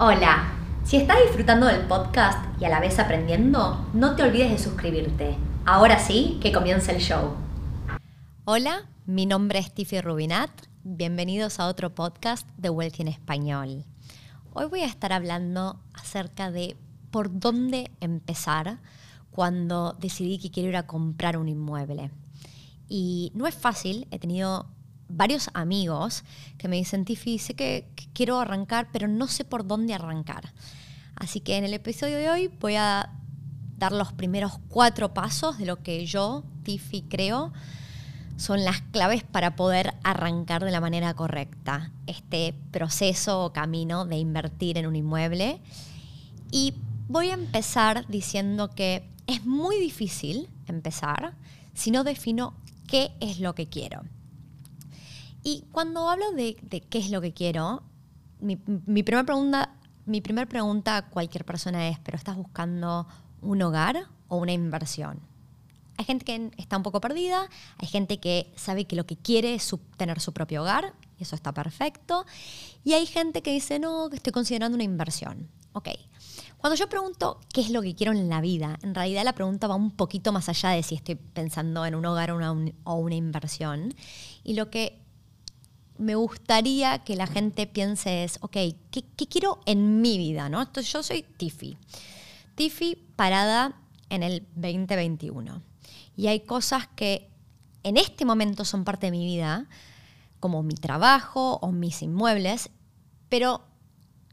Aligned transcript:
Hola, 0.00 0.52
si 0.84 0.96
estás 0.96 1.16
disfrutando 1.24 1.66
del 1.66 1.88
podcast 1.88 2.38
y 2.60 2.64
a 2.64 2.68
la 2.68 2.78
vez 2.78 3.00
aprendiendo, 3.00 3.84
no 3.92 4.14
te 4.14 4.22
olvides 4.22 4.52
de 4.52 4.58
suscribirte. 4.58 5.36
Ahora 5.66 5.98
sí, 5.98 6.38
que 6.40 6.52
comience 6.52 6.92
el 6.92 7.00
show. 7.00 7.34
Hola, 8.44 8.88
mi 9.06 9.26
nombre 9.26 9.58
es 9.58 9.74
Tiffy 9.74 10.00
Rubinat. 10.00 10.52
Bienvenidos 10.84 11.58
a 11.58 11.66
otro 11.66 11.96
podcast 11.96 12.48
de 12.56 12.70
Wealthy 12.70 13.02
en 13.02 13.08
Español. 13.08 13.84
Hoy 14.52 14.66
voy 14.66 14.82
a 14.82 14.86
estar 14.86 15.12
hablando 15.12 15.80
acerca 15.94 16.52
de 16.52 16.76
por 17.10 17.40
dónde 17.40 17.90
empezar 17.98 18.78
cuando 19.32 19.96
decidí 19.98 20.38
que 20.38 20.52
quiero 20.52 20.68
ir 20.68 20.76
a 20.76 20.86
comprar 20.86 21.36
un 21.36 21.48
inmueble. 21.48 22.12
Y 22.88 23.32
no 23.34 23.48
es 23.48 23.56
fácil, 23.56 24.06
he 24.12 24.20
tenido 24.20 24.66
varios 25.08 25.50
amigos 25.54 26.24
que 26.58 26.68
me 26.68 26.76
dicen, 26.76 27.04
Tiffy, 27.04 27.38
sé 27.38 27.54
que, 27.54 27.88
quiero 28.12 28.38
arrancar, 28.40 28.88
pero 28.92 29.08
no 29.08 29.28
sé 29.28 29.44
por 29.44 29.66
dónde 29.66 29.94
arrancar. 29.94 30.52
Así 31.16 31.40
que 31.40 31.56
en 31.56 31.64
el 31.64 31.74
episodio 31.74 32.16
de 32.16 32.30
hoy 32.30 32.48
voy 32.60 32.76
a 32.76 33.10
dar 33.76 33.92
los 33.92 34.12
primeros 34.12 34.58
cuatro 34.68 35.14
pasos 35.14 35.58
de 35.58 35.66
lo 35.66 35.82
que 35.82 36.04
yo, 36.06 36.44
Tiffy, 36.64 37.02
creo 37.02 37.52
son 38.38 38.64
las 38.64 38.80
claves 38.80 39.24
para 39.24 39.56
poder 39.56 39.94
arrancar 40.04 40.64
de 40.64 40.70
la 40.70 40.80
manera 40.80 41.12
correcta 41.14 41.90
este 42.06 42.54
proceso 42.70 43.44
o 43.44 43.52
camino 43.52 44.04
de 44.04 44.16
invertir 44.16 44.78
en 44.78 44.86
un 44.86 44.94
inmueble. 44.94 45.60
Y 46.52 46.74
voy 47.08 47.30
a 47.30 47.34
empezar 47.34 48.06
diciendo 48.06 48.70
que 48.70 49.02
es 49.26 49.44
muy 49.44 49.78
difícil 49.80 50.48
empezar 50.66 51.34
si 51.74 51.90
no 51.90 52.04
defino 52.04 52.54
qué 52.86 53.10
es 53.18 53.40
lo 53.40 53.56
que 53.56 53.66
quiero. 53.66 54.02
Y 55.50 55.64
cuando 55.72 56.10
hablo 56.10 56.32
de, 56.32 56.56
qué 56.90 56.98
es 56.98 57.08
lo 57.08 57.22
que 57.22 57.32
quiero, 57.32 57.82
mi, 58.38 58.56
primera 58.56 59.24
pregunta, 59.24 59.74
mi 60.04 60.20
primera 60.20 60.46
pregunta 60.46 60.98
a 60.98 61.08
cualquier 61.08 61.46
persona 61.46 61.88
es, 61.88 61.98
¿pero 62.00 62.18
estás 62.18 62.36
buscando 62.36 63.06
un 63.40 63.62
hogar 63.62 64.08
o 64.28 64.36
una 64.36 64.52
inversión? 64.52 65.20
Hay 65.96 66.04
gente 66.04 66.26
que 66.26 66.50
está 66.58 66.76
un 66.76 66.82
poco 66.82 67.00
perdida, 67.00 67.48
hay 67.78 67.88
gente 67.88 68.20
que 68.20 68.52
sabe 68.56 68.84
que 68.84 68.94
lo 68.94 69.06
que 69.06 69.16
quiere 69.16 69.54
es 69.54 69.74
tener 69.96 70.20
su 70.20 70.34
propio 70.34 70.60
hogar, 70.60 70.92
y 71.18 71.22
eso 71.22 71.34
está 71.34 71.54
perfecto, 71.54 72.26
y 72.84 72.92
hay 72.92 73.06
gente 73.06 73.40
que 73.40 73.50
dice, 73.50 73.78
no, 73.78 74.10
que 74.10 74.16
estoy 74.16 74.34
considerando 74.34 74.74
una 74.74 74.84
inversión. 74.84 75.48
Ok, 75.72 75.88
cuando 76.58 76.76
yo 76.76 76.90
pregunto 76.90 77.40
qué 77.54 77.62
es 77.62 77.70
lo 77.70 77.80
que 77.80 77.94
quiero 77.94 78.12
en 78.12 78.28
la 78.28 78.42
vida, 78.42 78.78
en 78.82 78.94
realidad 78.94 79.24
la 79.24 79.34
pregunta 79.34 79.66
va 79.66 79.76
un 79.76 79.92
poquito 79.92 80.30
más 80.30 80.50
allá 80.50 80.70
de 80.70 80.82
si 80.82 80.94
estoy 80.94 81.14
pensando 81.14 81.86
en 81.86 81.94
un 81.94 82.04
hogar 82.04 82.32
o 82.32 82.36
una, 82.36 82.52
o 82.84 82.94
una 82.96 83.14
inversión, 83.14 83.94
y 84.44 84.52
lo 84.52 84.68
que 84.68 85.07
me 85.98 86.14
gustaría 86.14 87.00
que 87.00 87.16
la 87.16 87.26
gente 87.26 87.66
piense 87.66 88.24
es, 88.24 88.38
ok, 88.40 88.56
¿qué, 88.90 89.04
quiero 89.28 89.60
en 89.66 90.00
mi 90.00 90.18
vida? 90.18 90.48
¿no? 90.48 90.62
Entonces 90.62 90.92
yo 90.92 91.02
soy 91.02 91.22
Tiffy. 91.22 91.76
Tiffy 92.54 92.96
parada 93.16 93.80
en 94.08 94.22
el 94.22 94.46
2021. 94.54 95.62
Y 96.16 96.26
hay 96.28 96.40
cosas 96.40 96.88
que 96.88 97.30
en 97.82 97.96
este 97.96 98.24
momento 98.24 98.64
son 98.64 98.84
parte 98.84 99.06
de 99.06 99.12
mi 99.12 99.24
vida, 99.24 99.66
como 100.40 100.62
mi 100.62 100.74
trabajo 100.74 101.58
o 101.62 101.72
mis 101.72 102.02
inmuebles, 102.02 102.70
pero 103.28 103.62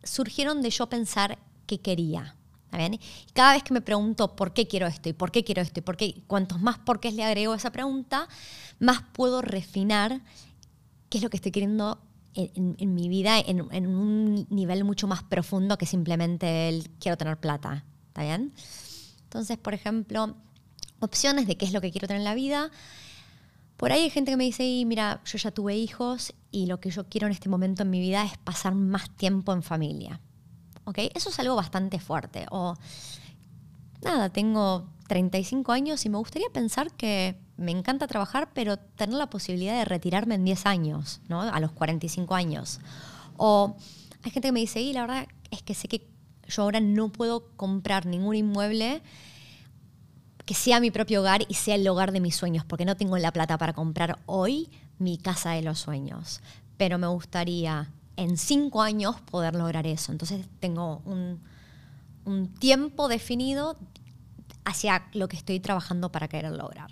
surgieron 0.03 0.61
de 0.61 0.69
yo 0.69 0.87
pensar 0.87 1.37
qué 1.67 1.79
quería. 1.79 2.35
Cada 3.33 3.53
vez 3.53 3.63
que 3.63 3.73
me 3.73 3.81
pregunto 3.81 4.35
por 4.35 4.53
qué 4.53 4.67
quiero 4.67 4.87
esto 4.87 5.09
y 5.09 5.13
por 5.13 5.31
qué 5.31 5.43
quiero 5.43 5.61
esto 5.61 5.79
y 5.79 5.83
por 5.83 5.95
qué, 5.95 6.23
cuantos 6.27 6.59
más 6.59 6.77
porqués 6.79 7.13
le 7.13 7.23
agrego 7.23 7.53
a 7.53 7.55
esa 7.55 7.71
pregunta, 7.71 8.27
más 8.79 9.01
puedo 9.13 9.41
refinar 9.41 10.21
qué 11.15 11.19
es 11.19 11.23
lo 11.23 11.29
que 11.29 11.37
estoy 11.37 11.53
queriendo 11.53 12.01
en, 12.33 12.93
mi 12.93 13.07
vida 13.07 13.39
en, 13.39 13.61
un 13.61 14.47
nivel 14.49 14.83
mucho 14.83 15.07
más 15.07 15.23
profundo 15.23 15.77
que 15.77 15.85
simplemente 15.85 16.67
el 16.67 16.89
quiero 16.99 17.15
tener 17.15 17.39
plata. 17.39 17.85
¿Está 18.09 18.23
bien? 18.23 18.53
Entonces, 19.23 19.57
por 19.57 19.73
ejemplo, 19.73 20.35
opciones 20.99 21.47
de 21.47 21.55
qué 21.55 21.63
es 21.63 21.71
lo 21.71 21.79
que 21.79 21.91
quiero 21.91 22.05
tener 22.09 22.19
en 22.19 22.25
la 22.25 22.35
vida. 22.35 22.69
Por 23.77 23.93
ahí 23.93 24.01
hay 24.01 24.09
gente 24.09 24.31
que 24.31 24.35
me 24.35 24.43
dice, 24.43 24.83
mira, 24.85 25.21
yo 25.23 25.37
ya 25.37 25.51
tuve 25.51 25.77
hijos 25.77 26.33
y 26.51 26.65
lo 26.65 26.81
que 26.81 26.89
yo 26.89 27.07
quiero 27.07 27.27
en 27.27 27.31
este 27.31 27.47
momento 27.47 27.83
en 27.83 27.91
mi 27.91 28.01
vida 28.01 28.25
es 28.25 28.37
pasar 28.39 28.75
más 28.75 29.09
tiempo 29.11 29.53
en 29.53 29.63
familia. 29.63 30.19
¿Ok? 30.83 30.97
Eso 31.15 31.29
es 31.29 31.39
algo 31.39 31.55
bastante 31.55 31.97
fuerte. 31.97 32.45
O, 32.51 32.75
nada, 34.01 34.27
tengo 34.31 34.89
35 35.07 35.71
años 35.71 36.05
y 36.05 36.09
me 36.09 36.17
gustaría 36.17 36.49
pensar 36.49 36.91
que 36.91 37.39
me 37.57 37.71
encanta 37.71 38.07
trabajar, 38.07 38.49
pero 38.53 38.77
tener 38.77 39.15
la 39.15 39.29
posibilidad 39.29 39.77
de 39.77 39.85
retirarme 39.85 40.35
en 40.35 40.45
10 40.45 40.65
años, 40.65 41.21
¿no? 41.27 41.41
A 41.41 41.59
los 41.59 41.71
45 41.71 42.35
años. 42.35 42.79
O 43.37 43.75
hay 44.23 44.31
gente 44.31 44.49
que 44.49 44.51
me 44.51 44.59
dice, 44.59 44.81
y 44.81 44.93
la 44.93 45.01
verdad 45.01 45.27
es 45.51 45.61
que 45.61 45.73
sé 45.73 45.87
que 45.87 46.07
yo 46.47 46.63
ahora 46.63 46.79
no 46.79 47.09
puedo 47.09 47.47
comprar 47.55 48.05
ningún 48.05 48.35
inmueble 48.35 49.01
que 50.45 50.53
sea 50.53 50.79
mi 50.79 50.91
propio 50.91 51.21
hogar 51.21 51.43
y 51.47 51.55
sea 51.55 51.75
el 51.75 51.87
hogar 51.87 52.11
de 52.11 52.19
mis 52.19 52.35
sueños, 52.35 52.65
porque 52.65 52.85
no 52.85 52.95
tengo 52.95 53.17
la 53.17 53.31
plata 53.31 53.57
para 53.57 53.73
comprar 53.73 54.19
hoy 54.27 54.69
mi 54.99 55.17
casa 55.17 55.51
de 55.51 55.63
los 55.63 55.79
sueños. 55.79 56.41
Pero 56.77 56.97
me 56.99 57.07
gustaría 57.07 57.91
en 58.15 58.37
cinco 58.37 58.81
años 58.81 59.19
poder 59.21 59.55
lograr 59.55 59.87
eso. 59.87 60.11
Entonces 60.11 60.45
tengo 60.59 61.01
un, 61.05 61.41
un 62.25 62.47
tiempo 62.47 63.07
definido 63.07 63.77
hacia 64.65 65.07
lo 65.13 65.27
que 65.27 65.37
estoy 65.37 65.59
trabajando 65.59 66.11
para 66.11 66.27
querer 66.27 66.51
lograr. 66.51 66.91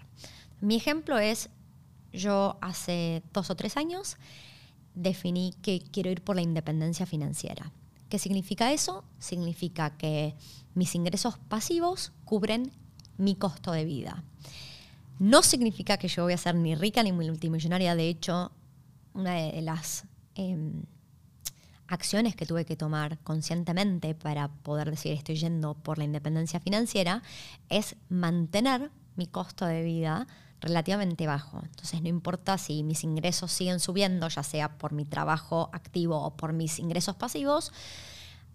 Mi 0.64 0.78
ejemplo 0.78 1.20
es, 1.20 1.50
yo 2.14 2.58
hace 2.62 3.22
dos 3.34 3.50
o 3.50 3.56
tres 3.58 3.76
años 3.76 4.16
definí 4.96 5.54
que 5.62 5.82
quiero 5.92 6.10
ir 6.10 6.24
por 6.24 6.38
la 6.38 6.42
independencia 6.42 7.06
financiera. 7.06 7.74
¿Qué 8.08 8.18
significa 8.18 8.72
eso? 8.72 9.04
Significa 9.20 9.98
que 9.98 10.36
mis 10.74 10.96
ingresos 10.96 11.38
pasivos 11.50 12.14
cubren 12.24 12.72
mi 13.18 13.36
costo 13.36 13.74
de 13.74 13.84
vida. 13.84 14.24
No 15.20 15.42
significa 15.42 15.98
que 15.98 16.08
yo 16.08 16.24
voy 16.24 16.32
a 16.32 16.38
ser 16.38 16.56
ni 16.56 16.76
rica 16.76 17.04
ni 17.04 17.12
multimillonaria. 17.12 17.94
De 17.98 18.08
hecho, 18.08 18.54
una 19.14 19.34
de 19.34 19.62
las 19.64 20.06
em, 20.36 20.84
acciones 21.88 22.38
que 22.38 22.46
tuve 22.46 22.64
que 22.64 22.78
tomar 22.78 23.20
conscientemente 23.20 24.16
para 24.16 24.48
poder 24.48 24.92
decir 24.92 25.12
estoy 25.12 25.36
yendo 25.36 25.74
por 25.74 25.98
la 25.98 26.06
independencia 26.06 26.62
financiera 26.62 27.22
es 27.68 27.98
mantener 28.08 28.92
mi 29.18 29.28
costo 29.28 29.66
de 29.66 29.84
vida 29.84 30.26
relativamente 30.64 31.28
bajo. 31.28 31.62
Entonces 31.64 32.02
no 32.02 32.08
importa 32.08 32.58
si 32.58 32.84
mis 32.84 33.04
ingresos 33.04 33.52
siguen 33.52 33.80
subiendo, 33.80 34.28
ya 34.30 34.44
sea 34.44 34.78
por 34.78 34.94
mi 34.94 35.06
trabajo 35.06 35.70
activo 35.74 36.20
o 36.22 36.36
por 36.36 36.54
mis 36.54 36.80
ingresos 36.80 37.16
pasivos, 37.16 37.72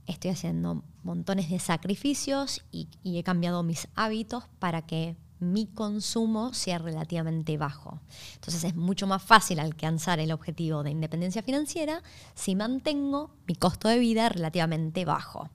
estoy 0.06 0.30
haciendo 0.30 0.82
montones 1.04 1.50
de 1.50 1.58
sacrificios 1.58 2.64
y, 2.72 2.88
he 3.04 3.22
cambiado 3.22 3.62
mis 3.62 3.88
hábitos 3.94 4.44
para 4.58 4.82
que 4.82 5.16
mi 5.38 5.66
consumo 5.66 6.54
sea 6.54 6.78
relativamente 6.78 7.56
bajo. 7.58 8.00
Entonces 8.34 8.64
es 8.64 8.75
mucho 8.75 9.06
más 9.06 9.22
fácil 9.22 9.60
alcanzar 9.60 10.19
el 10.19 10.32
objetivo 10.32 10.82
de 10.82 10.90
independencia 10.90 11.42
financiera 11.42 12.02
si 12.34 12.56
mantengo 12.56 13.30
mi 13.46 13.54
costo 13.54 13.88
de 13.88 13.98
vida 13.98 14.28
relativamente 14.30 15.04
bajo. 15.04 15.48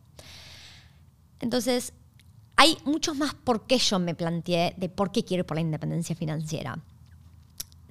Entonces, 1.42 1.94
hay 2.56 2.78
muchos 2.86 3.18
más 3.18 3.34
por 3.34 3.66
qué 3.66 3.78
yo 3.78 4.00
me 4.00 4.16
planteé 4.16 4.74
de 4.78 4.90
por 4.90 5.12
qué 5.12 5.24
quiero 5.24 5.42
ir 5.42 5.46
por 5.46 5.58
la 5.58 5.62
independencia 5.62 6.16
financiera. 6.16 6.80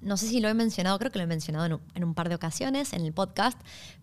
No 0.01 0.17
sé 0.17 0.29
si 0.29 0.41
lo 0.41 0.49
he 0.49 0.55
mencionado, 0.55 0.99
creo 0.99 1.13
que 1.13 1.19
lo 1.19 1.25
he 1.25 1.29
mencionado 1.29 1.81
en 1.95 2.05
un, 2.05 2.15
par 2.15 2.29
de 2.29 2.35
ocasiones 2.35 2.93
en 2.93 3.03
el 3.03 3.13
podcast, 3.13 3.59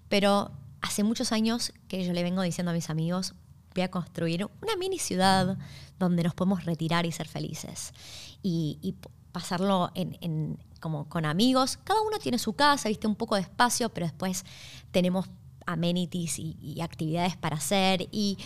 pero 0.08 0.52
hace 0.81 1.03
muchos 1.03 1.31
años 1.31 1.74
que 1.88 2.06
yo 2.06 2.14
le 2.14 2.24
vengo 2.24 2.42
diciendo 2.42 2.72
a 2.72 2.74
mis 2.74 2.90
amigos, 2.90 3.34
voy 3.75 3.84
a 3.84 3.92
construir 3.92 4.46
una 4.62 4.75
mini 4.78 4.97
ciudad 4.97 5.58
donde 5.97 6.24
nos 6.24 6.34
podemos 6.34 6.66
retirar 6.66 7.06
y 7.06 7.12
ser 7.12 7.28
felices. 7.28 7.94
Y, 8.41 8.96
pasarlo 9.31 9.91
en, 9.94 10.58
como 10.80 11.08
con 11.08 11.24
amigos. 11.24 11.78
Cada 11.84 12.02
uno 12.02 12.17
tiene 12.17 12.40
su 12.40 12.53
casa, 12.53 12.90
viste, 12.90 13.06
un 13.06 13.16
poco 13.16 13.35
de 13.35 13.41
espacio, 13.41 13.90
pero 13.90 14.08
después 14.08 14.44
tenemos 14.91 15.29
amenities 15.67 16.40
y, 16.40 16.58
y 16.59 16.82
actividades 16.82 17.38
para 17.38 17.58
hacer. 17.58 18.08
Y 18.11 18.40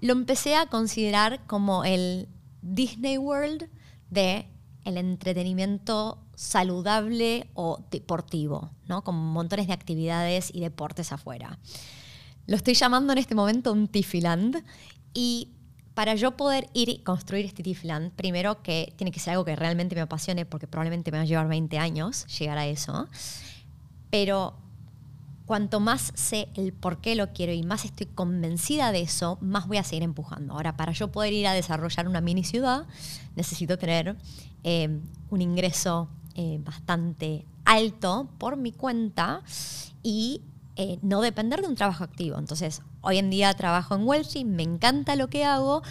lo 0.00 0.12
empecé 0.12 0.54
a 0.54 0.66
considerar 0.66 1.46
como 1.46 1.84
el 1.84 2.28
Disney 2.62 3.18
World 3.18 3.68
de 4.10 4.48
el 4.84 4.96
entretenimiento 4.96 6.18
saludable 6.34 7.50
o 7.54 7.84
deportivo, 7.90 8.70
¿no? 8.86 9.02
Con 9.02 9.16
montones 9.16 9.66
de 9.66 9.72
actividades 9.72 10.50
y 10.54 10.60
deportes 10.60 11.12
afuera. 11.12 11.58
Lo 12.46 12.56
estoy 12.56 12.74
llamando 12.74 13.12
en 13.12 13.18
este 13.18 13.34
momento 13.34 13.72
un 13.72 13.88
Tiffyland 13.88 14.64
y 15.12 15.50
para 15.94 16.14
yo 16.14 16.36
poder 16.36 16.68
ir 16.74 16.88
y 16.88 16.98
construir 17.00 17.44
este 17.44 17.62
Tiffyland, 17.62 18.12
primero 18.12 18.62
que 18.62 18.94
tiene 18.96 19.10
que 19.10 19.18
ser 19.18 19.32
algo 19.32 19.44
que 19.44 19.56
realmente 19.56 19.96
me 19.96 20.00
apasione 20.00 20.46
porque 20.46 20.68
probablemente 20.68 21.10
me 21.10 21.18
va 21.18 21.22
a 21.22 21.26
llevar 21.26 21.48
20 21.48 21.76
años 21.76 22.24
llegar 22.38 22.56
a 22.56 22.66
eso, 22.66 23.08
pero 24.08 24.54
cuanto 25.48 25.80
más 25.80 26.12
sé 26.14 26.48
el 26.54 26.72
por 26.72 27.00
qué 27.00 27.16
lo 27.16 27.32
quiero 27.32 27.52
y 27.52 27.64
más 27.64 27.84
estoy 27.84 28.06
convencida 28.06 28.92
de 28.92 29.00
eso, 29.00 29.38
más 29.40 29.66
voy 29.66 29.78
a 29.78 29.82
seguir 29.82 30.04
empujando. 30.04 30.52
Ahora, 30.52 30.76
para 30.76 30.92
yo 30.92 31.08
poder 31.08 31.32
ir 31.32 31.48
a 31.48 31.54
desarrollar 31.54 32.06
una 32.06 32.20
mini 32.20 32.44
ciudad, 32.44 32.86
necesito 33.34 33.78
tener 33.78 34.14
eh, 34.62 35.00
un 35.30 35.40
ingreso 35.40 36.08
eh, 36.34 36.60
bastante 36.62 37.46
alto 37.64 38.28
por 38.38 38.56
mi 38.56 38.72
cuenta 38.72 39.42
y 40.02 40.42
eh, 40.76 40.98
no 41.02 41.22
depender 41.22 41.62
de 41.62 41.68
un 41.68 41.74
trabajo 41.74 42.04
activo. 42.04 42.38
Entonces, 42.38 42.82
hoy 43.00 43.18
en 43.18 43.30
día 43.30 43.52
trabajo 43.54 43.94
en 43.96 44.06
Wellstreet, 44.06 44.46
me 44.46 44.62
encanta 44.62 45.16
lo 45.16 45.28
que 45.28 45.44
hago. 45.44 45.82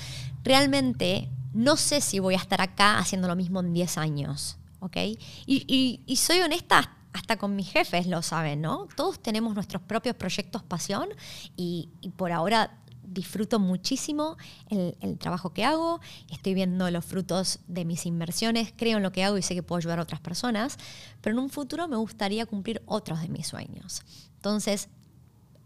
Realmente 0.44 1.30
no 1.54 1.76
sé 1.76 2.00
si 2.00 2.20
voy 2.20 2.36
a 2.36 2.38
estar 2.38 2.62
acá 2.62 3.00
haciendo 3.00 3.28
lo 3.28 3.36
mismo 3.36 3.60
en 3.60 3.74
10 3.74 3.98
años. 3.98 4.58
¿ok? 4.80 4.98
Y, 5.46 6.16
soy 6.16 6.40
honesta, 6.40 6.97
hasta 7.18 7.38
con 7.38 7.56
mis 7.56 7.72
jefes 7.72 8.06
lo 8.06 8.22
saben, 8.22 8.62
¿no? 8.62 8.88
Todos 8.96 9.20
tenemos 9.20 9.56
nuestros 9.56 9.82
propios 9.82 10.16
proyectos 10.16 10.62
pasión 10.62 11.10
y, 11.56 11.90
por 12.16 12.32
ahora 12.32 12.78
disfruto 13.02 13.60
muchísimo 13.60 14.38
el, 14.70 15.18
trabajo 15.18 15.52
que 15.52 15.64
hago, 15.64 16.00
estoy 16.30 16.54
viendo 16.54 16.92
los 16.92 17.04
frutos 17.04 17.60
de 17.68 17.86
mis 17.86 18.06
inversiones, 18.06 18.72
creo 18.78 18.98
en 18.98 19.04
lo 19.04 19.12
que 19.12 19.24
hago 19.24 19.38
y 19.38 19.42
sé 19.42 19.56
que 19.56 19.64
puedo 19.64 19.78
ayudar 19.78 19.98
a 19.98 20.04
otras 20.04 20.22
personas, 20.22 20.78
pero 21.22 21.36
en 21.36 21.44
un 21.44 21.50
futuro 21.50 21.88
me 21.88 21.96
gustaría 21.96 22.46
cumplir 22.46 22.84
otros 22.86 23.22
de 23.22 23.30
mis 23.30 23.48
sueños. 23.48 24.04
Entonces, 24.36 24.90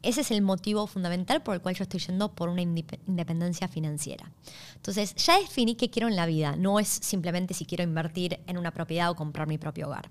ese 0.03 0.21
es 0.21 0.31
el 0.31 0.41
motivo 0.41 0.87
fundamental 0.87 1.43
por 1.43 1.55
el 1.55 1.61
cual 1.61 1.75
yo 1.75 1.83
estoy 1.83 1.99
yendo 1.99 2.33
por 2.33 2.47
una 2.47 2.61
independencia 2.61 3.67
financiera. 3.67 4.31
Entonces, 4.75 5.15
ya 5.15 5.37
definí 5.37 5.75
qué 5.75 5.89
quiero 5.89 6.07
en 6.07 6.15
la 6.15 6.25
vida. 6.25 6.55
No 6.55 6.79
es 6.79 6.87
simplemente 6.87 7.53
si 7.53 7.65
quiero 7.65 7.83
invertir 7.83 8.39
en 8.47 8.57
una 8.57 8.71
propiedad 8.71 9.11
o 9.11 9.15
comprar 9.15 9.47
mi 9.47 9.57
propio 9.57 9.87
hogar. 9.87 10.09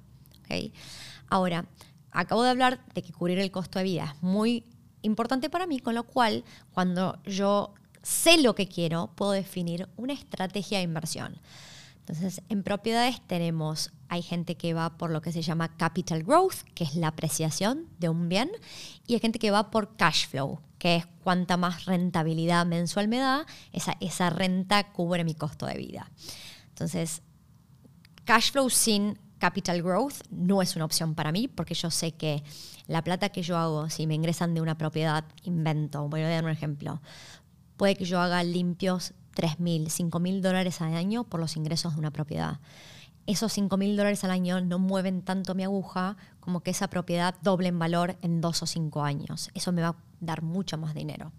Ahora, 1.31 1.67
acabo 2.11 2.43
de 2.43 2.51
hablar 2.51 2.85
de 2.95 3.03
que 3.03 3.13
cubrir 3.13 3.39
el 3.39 3.51
costo 3.51 3.79
de 3.79 3.85
vida 3.85 4.15
es 4.15 4.23
muy 4.23 4.65
importante 5.03 5.49
para 5.49 5.67
mí, 5.67 5.81
con 5.81 5.95
lo 5.95 6.05
cual, 6.05 6.45
cuando 6.73 7.19
yo 7.25 7.73
sé 8.03 8.41
lo 8.43 8.55
que 8.55 8.69
quiero, 8.69 9.13
puedo 9.15 9.33
definir 9.33 9.89
una 9.97 10.13
estrategia 10.13 10.79
de 10.79 10.85
inversión. 10.85 11.41
Entonces, 12.01 12.43
en 12.49 12.63
propiedades 12.63 13.21
tenemos, 13.27 13.93
hay 14.09 14.23
gente 14.23 14.57
que 14.57 14.75
va 14.75 14.97
por 14.99 15.11
lo 15.11 15.23
que 15.23 15.33
se 15.33 15.43
llama 15.43 15.77
capital 15.77 16.25
growth, 16.25 16.63
que 16.75 16.83
es 16.83 16.97
la 16.97 17.09
apreciación 17.09 17.87
de 17.99 18.09
un 18.09 18.29
bien, 18.29 18.51
y 19.07 19.15
hay 19.15 19.21
gente 19.21 19.39
que 19.39 19.53
va 19.53 19.71
por 19.71 19.97
cash 19.97 20.27
flow, 20.27 20.61
que 20.79 20.97
es 20.97 21.07
cuanta 21.23 21.57
más 21.57 21.85
rentabilidad 21.85 22.67
mensual 22.67 23.07
me 23.07 23.19
da, 23.19 23.47
esa, 23.73 23.97
esa 24.01 24.31
renta 24.31 24.93
cubre 24.93 25.25
mi 25.25 25.35
costo 25.35 25.67
de 25.67 25.77
vida. 25.77 26.11
Entonces, 26.71 27.23
cash 28.25 28.51
flow 28.51 28.71
sin 28.71 29.19
capital 29.41 29.83
growth 29.83 30.23
no 30.31 30.63
es 30.63 30.77
una 30.77 30.85
opción 30.85 31.17
para 31.17 31.33
mí, 31.33 31.49
porque 31.49 31.75
yo 31.75 31.91
sé 31.91 32.13
que 32.13 32.45
la 32.87 33.03
plata 33.03 33.31
que 33.31 33.43
yo 33.43 33.57
hago, 33.57 33.91
si 33.91 34.07
me 34.07 34.15
ingresan 34.15 34.55
de 34.55 34.61
una 34.61 34.79
propiedad, 34.79 35.25
invento, 35.43 36.09
voy 36.09 36.21
a 36.21 36.29
dar 36.29 36.45
un 36.45 36.51
ejemplo, 36.51 37.01
puede 37.77 37.97
que 37.97 38.05
yo 38.05 38.21
haga 38.21 38.45
limpios 38.45 39.15
3.000, 39.35 39.87
5.000 39.87 40.41
dólares 40.41 40.81
al 40.81 40.95
año 40.95 41.25
por 41.25 41.41
los 41.41 41.57
ingresos 41.57 41.95
de 41.95 41.99
una 41.99 42.13
propiedad. 42.13 42.61
Esos 43.27 43.57
5.000 43.57 43.97
dólares 43.97 44.23
al 44.25 44.31
año 44.31 44.61
no 44.61 44.79
mueven 44.79 45.23
tanto 45.23 45.55
mi 45.55 45.65
aguja 45.65 46.17
como 46.41 46.61
que 46.61 46.71
esa 46.71 46.89
propiedad 46.89 47.35
doble 47.43 47.69
en 47.69 47.79
valor 47.79 48.17
en 48.23 48.41
dos 48.41 48.63
o 48.63 48.67
cinco 48.67 49.03
años. 49.03 49.51
Eso 49.55 49.73
me 49.73 49.83
va 49.83 49.89
a 49.89 49.97
dar 50.21 50.43
mucho 50.43 50.79
más 50.79 50.95
dinero. 50.95 51.33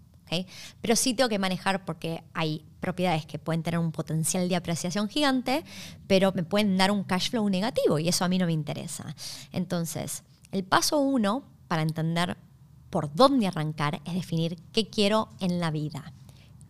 Pero 0.80 0.96
sí 0.96 1.14
tengo 1.14 1.28
que 1.28 1.38
manejar 1.38 1.84
porque 1.84 2.22
hay 2.34 2.64
propiedades 2.80 3.26
que 3.26 3.38
pueden 3.38 3.62
tener 3.62 3.78
un 3.78 3.92
potencial 3.92 4.48
de 4.48 4.56
apreciación 4.56 5.08
gigante, 5.08 5.64
pero 6.06 6.32
me 6.32 6.42
pueden 6.42 6.76
dar 6.76 6.90
un 6.90 7.04
cash 7.04 7.30
flow 7.30 7.48
negativo 7.48 7.98
y 7.98 8.08
eso 8.08 8.24
a 8.24 8.28
mí 8.28 8.38
no 8.38 8.46
me 8.46 8.52
interesa. 8.52 9.14
Entonces, 9.52 10.24
el 10.50 10.64
paso 10.64 10.98
uno 10.98 11.44
para 11.68 11.82
entender 11.82 12.36
por 12.90 13.14
dónde 13.14 13.46
arrancar 13.46 14.00
es 14.04 14.14
definir 14.14 14.58
qué 14.72 14.88
quiero 14.88 15.28
en 15.40 15.60
la 15.60 15.70
vida 15.70 16.12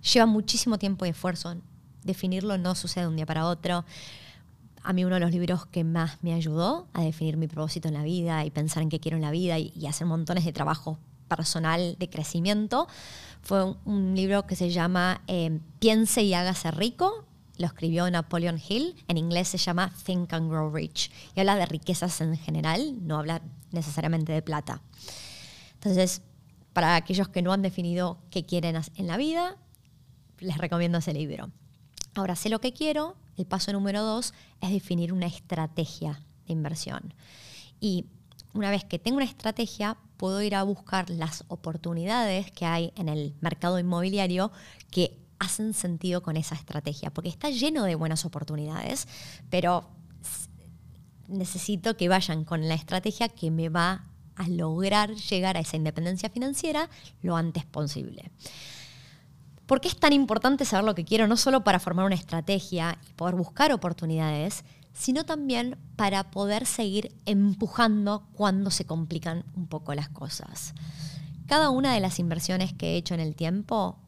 lleva 0.03 0.26
muchísimo 0.26 0.79
tiempo 0.79 1.06
y 1.06 1.11
esfuerzo. 1.11 1.55
Definirlo 2.05 2.58
no 2.58 2.75
sucede 2.75 3.05
de 3.05 3.08
un 3.08 3.17
día 3.17 3.26
para 3.26 3.47
otro. 3.47 3.85
A 4.82 4.93
mí 4.93 5.05
uno 5.05 5.15
de 5.15 5.20
los 5.20 5.31
libros 5.31 5.67
que 5.67 5.85
más 5.85 6.19
me 6.23 6.35
ayudó 6.35 6.88
a 6.93 7.03
definir 7.03 7.37
mi 7.37 7.47
propósito 7.47 7.88
en 7.88 7.94
la 7.94 8.03
vida 8.03 8.44
y 8.44 8.50
pensar 8.50 8.82
en 8.82 8.88
qué 8.88 8.99
quiero 8.99 9.17
en 9.17 9.23
la 9.23 9.31
vida 9.31 9.58
y, 9.58 9.87
hacer 9.87 10.06
montones 10.06 10.44
de 10.44 10.53
trabajo 10.53 10.99
personal 11.37 11.96
de 11.99 12.11
crecimiento 12.11 12.88
fue 13.43 13.75
un, 13.84 14.14
libro 14.14 14.46
que 14.46 14.56
se 14.56 14.70
llama 14.70 15.23
eh, 15.26 15.58
Piense 15.79 16.23
y 16.23 16.34
hágase 16.34 16.70
rico. 16.70 17.25
Lo 17.58 17.67
escribió 17.67 18.08
Napoleon 18.11 18.61
Hill. 18.67 18.94
En 19.08 19.19
inglés 19.19 19.49
se 19.49 19.58
llama 19.58 19.93
Think 20.05 20.32
and 20.32 20.50
Grow 20.50 20.73
Rich. 20.73 21.11
Y 21.34 21.40
habla 21.40 21.56
de 21.56 21.67
riquezas 21.67 22.20
en 22.20 22.37
general, 22.37 23.06
no 23.06 23.19
habla 23.19 23.43
necesariamente 23.73 24.32
de 24.32 24.43
plata. 24.43 24.81
Entonces, 25.75 26.23
para 26.73 26.94
aquellos 26.96 27.29
que 27.29 27.43
no 27.43 27.52
han 27.52 27.62
definido 27.62 28.19
qué 28.31 28.46
quieren 28.46 28.81
en 28.94 29.06
la 29.06 29.17
vida, 29.17 29.56
les 30.38 30.56
recomiendo 30.58 30.99
ese 30.99 31.12
libro. 31.12 31.50
Ahora, 32.14 32.37
sé 32.37 32.49
lo 32.49 32.61
que 32.61 32.73
quiero. 32.73 33.17
El 33.37 33.46
paso 33.46 33.73
número 33.73 34.02
dos 34.02 34.34
es 34.61 34.70
definir 34.70 35.12
una 35.12 35.26
estrategia 35.26 36.20
de 36.46 36.52
inversión. 36.52 37.14
Y 37.81 38.06
una 38.55 38.71
vez 38.71 38.85
que 38.85 38.99
tengo 38.99 39.17
una 39.17 39.27
estrategia, 39.27 39.97
puedo 40.17 40.43
ir 40.43 40.55
a 40.55 40.63
buscar 40.63 41.11
las 41.11 41.45
oportunidades 41.49 42.51
que 42.51 42.67
hay 42.67 42.93
en 42.97 43.09
el 43.09 43.35
mercado 43.41 43.79
inmobiliario 43.79 44.53
que 44.91 45.19
hacen 45.39 45.75
sentido 45.75 46.23
con 46.23 46.37
esa 46.37 46.55
estrategia, 46.55 47.11
porque 47.11 47.29
está 47.29 47.51
lleno 47.51 47.85
de 47.85 47.95
buenas 47.95 48.25
oportunidades, 48.25 49.09
pero 49.51 49.89
necesito 51.29 51.97
que 51.97 52.09
vayan 52.09 52.45
con 52.45 52.69
la 52.69 52.75
estrategia 52.75 53.29
que 53.29 53.51
me 53.51 53.69
va 53.69 54.05
a 54.37 54.49
lograr 54.49 55.15
llegar 55.15 55.57
a 55.57 55.61
esa 55.61 55.77
independencia 55.77 56.31
financiera 56.31 56.89
lo 57.23 57.37
antes 57.37 57.65
posible. 57.65 58.31
¿Por 59.67 59.81
qué 59.81 59.89
es 59.89 59.97
tan 59.97 60.13
importante 60.13 60.65
saber 60.65 60.85
lo 60.85 60.95
que 60.95 61.05
quiero? 61.05 61.27
No 61.27 61.37
solo 61.37 61.65
para 61.65 61.81
formar 61.81 62.05
una 62.05 62.15
estrategia 62.15 62.99
y 63.09 63.13
poder 63.15 63.35
buscar 63.35 63.73
oportunidades, 63.73 64.65
sino 64.93 65.25
también 65.25 65.79
para 65.97 66.31
poder 66.31 66.67
seguir 66.67 67.15
empujando 67.27 68.27
cuando 68.35 68.71
se 68.71 68.85
complican 68.85 69.44
un 69.55 69.67
poco 69.67 69.94
las 69.94 70.09
cosas. 70.09 70.75
Cada 71.47 71.71
una 71.71 71.94
de 71.94 72.00
las 72.00 72.19
inversiones 72.19 72.73
que 72.73 72.93
he 72.93 72.97
hecho 72.97 73.15
en 73.15 73.21
el 73.21 73.35
tiempo, 73.35 73.99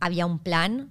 había 0.00 0.26
un 0.26 0.38
plan, 0.38 0.90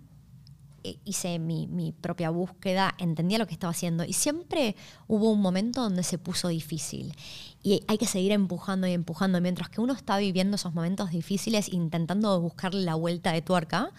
e 0.83 0.97
hice 1.05 1.39
mi, 1.39 1.67
mi, 1.67 1.93
propia 1.93 2.29
búsqueda, 2.29 2.93
entendía 2.97 3.37
lo 3.37 3.47
que 3.47 3.53
estaba 3.53 3.71
haciendo 3.71 4.03
y 4.03 4.13
siempre 4.13 4.75
hubo 5.07 5.31
un 5.31 5.41
momento 5.41 5.81
donde 5.81 6.03
se 6.03 6.17
puso 6.17 6.49
difícil 6.49 7.15
y 7.63 7.83
hay 7.87 7.97
que 7.97 8.05
seguir 8.05 8.33
empujando 8.33 8.85
y 8.87 8.91
empujando 8.91 9.39
mientras 9.39 9.69
que 9.69 9.79
uno 9.79 9.93
está 9.93 10.17
viviendo 10.17 10.55
esos 10.55 10.73
momentos 10.73 11.11
difíciles 11.11 11.69
intentando 11.69 12.39
buscarle 12.41 12.81
la 12.81 12.95
vuelta 12.95 13.31
de 13.31 13.41
tuerca. 13.41 13.91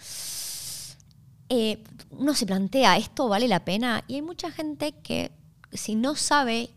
Eh, 1.56 1.78
uno 2.10 2.34
se 2.34 2.46
plantea, 2.46 2.96
¿esto 2.96 3.28
vale 3.28 3.46
la 3.46 3.64
pena? 3.64 4.02
Y 4.08 4.16
hay 4.16 4.22
mucha 4.22 4.50
gente 4.50 4.90
que 4.90 5.30
si 5.72 5.94
no 5.94 6.16
sabe 6.16 6.70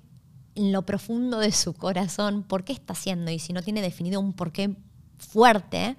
en 0.54 0.72
lo 0.72 0.84
profundo 0.84 1.40
de 1.40 1.52
su 1.52 1.74
corazón 1.74 2.44
por 2.44 2.64
qué 2.64 2.74
está 2.74 2.94
haciendo 2.94 3.32
y 3.32 3.40
si 3.40 3.54
no 3.54 3.64
tiene 3.64 3.82
definido 3.82 4.20
un 4.20 4.34
porqué 4.34 4.76
fuerte, 5.18 5.98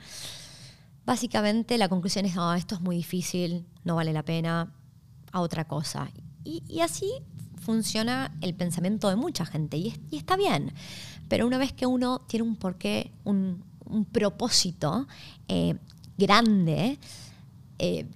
básicamente 1.05 1.77
la 1.77 1.89
conclusión 1.89 2.25
es, 2.25 2.37
oh, 2.37 2.55
esto 2.55 2.77
es 2.77 2.81
muy 2.81 2.95
difícil, 2.95 3.67
no 3.83 3.97
vale 3.97 4.13
la 4.13 4.25
pena, 4.25 4.73
a 5.33 5.41
otra 5.41 5.67
cosa. 5.67 6.09
Y, 6.45 6.79
así 6.81 7.11
funciona 7.61 8.33
el 8.43 8.55
pensamiento 8.55 9.09
de 9.09 9.17
mucha 9.17 9.45
gente 9.45 9.77
y, 9.77 9.93
está 10.13 10.37
bien. 10.37 10.73
Pero 11.29 11.49
una 11.49 11.59
vez 11.59 11.73
que 11.73 11.87
uno 11.87 12.21
tiene 12.29 12.45
un 12.45 12.55
porqué, 12.55 13.11
un, 13.25 13.65
propósito 14.13 15.09
eh, 15.49 15.75
grande, 16.17 16.99
eh, 17.79 18.07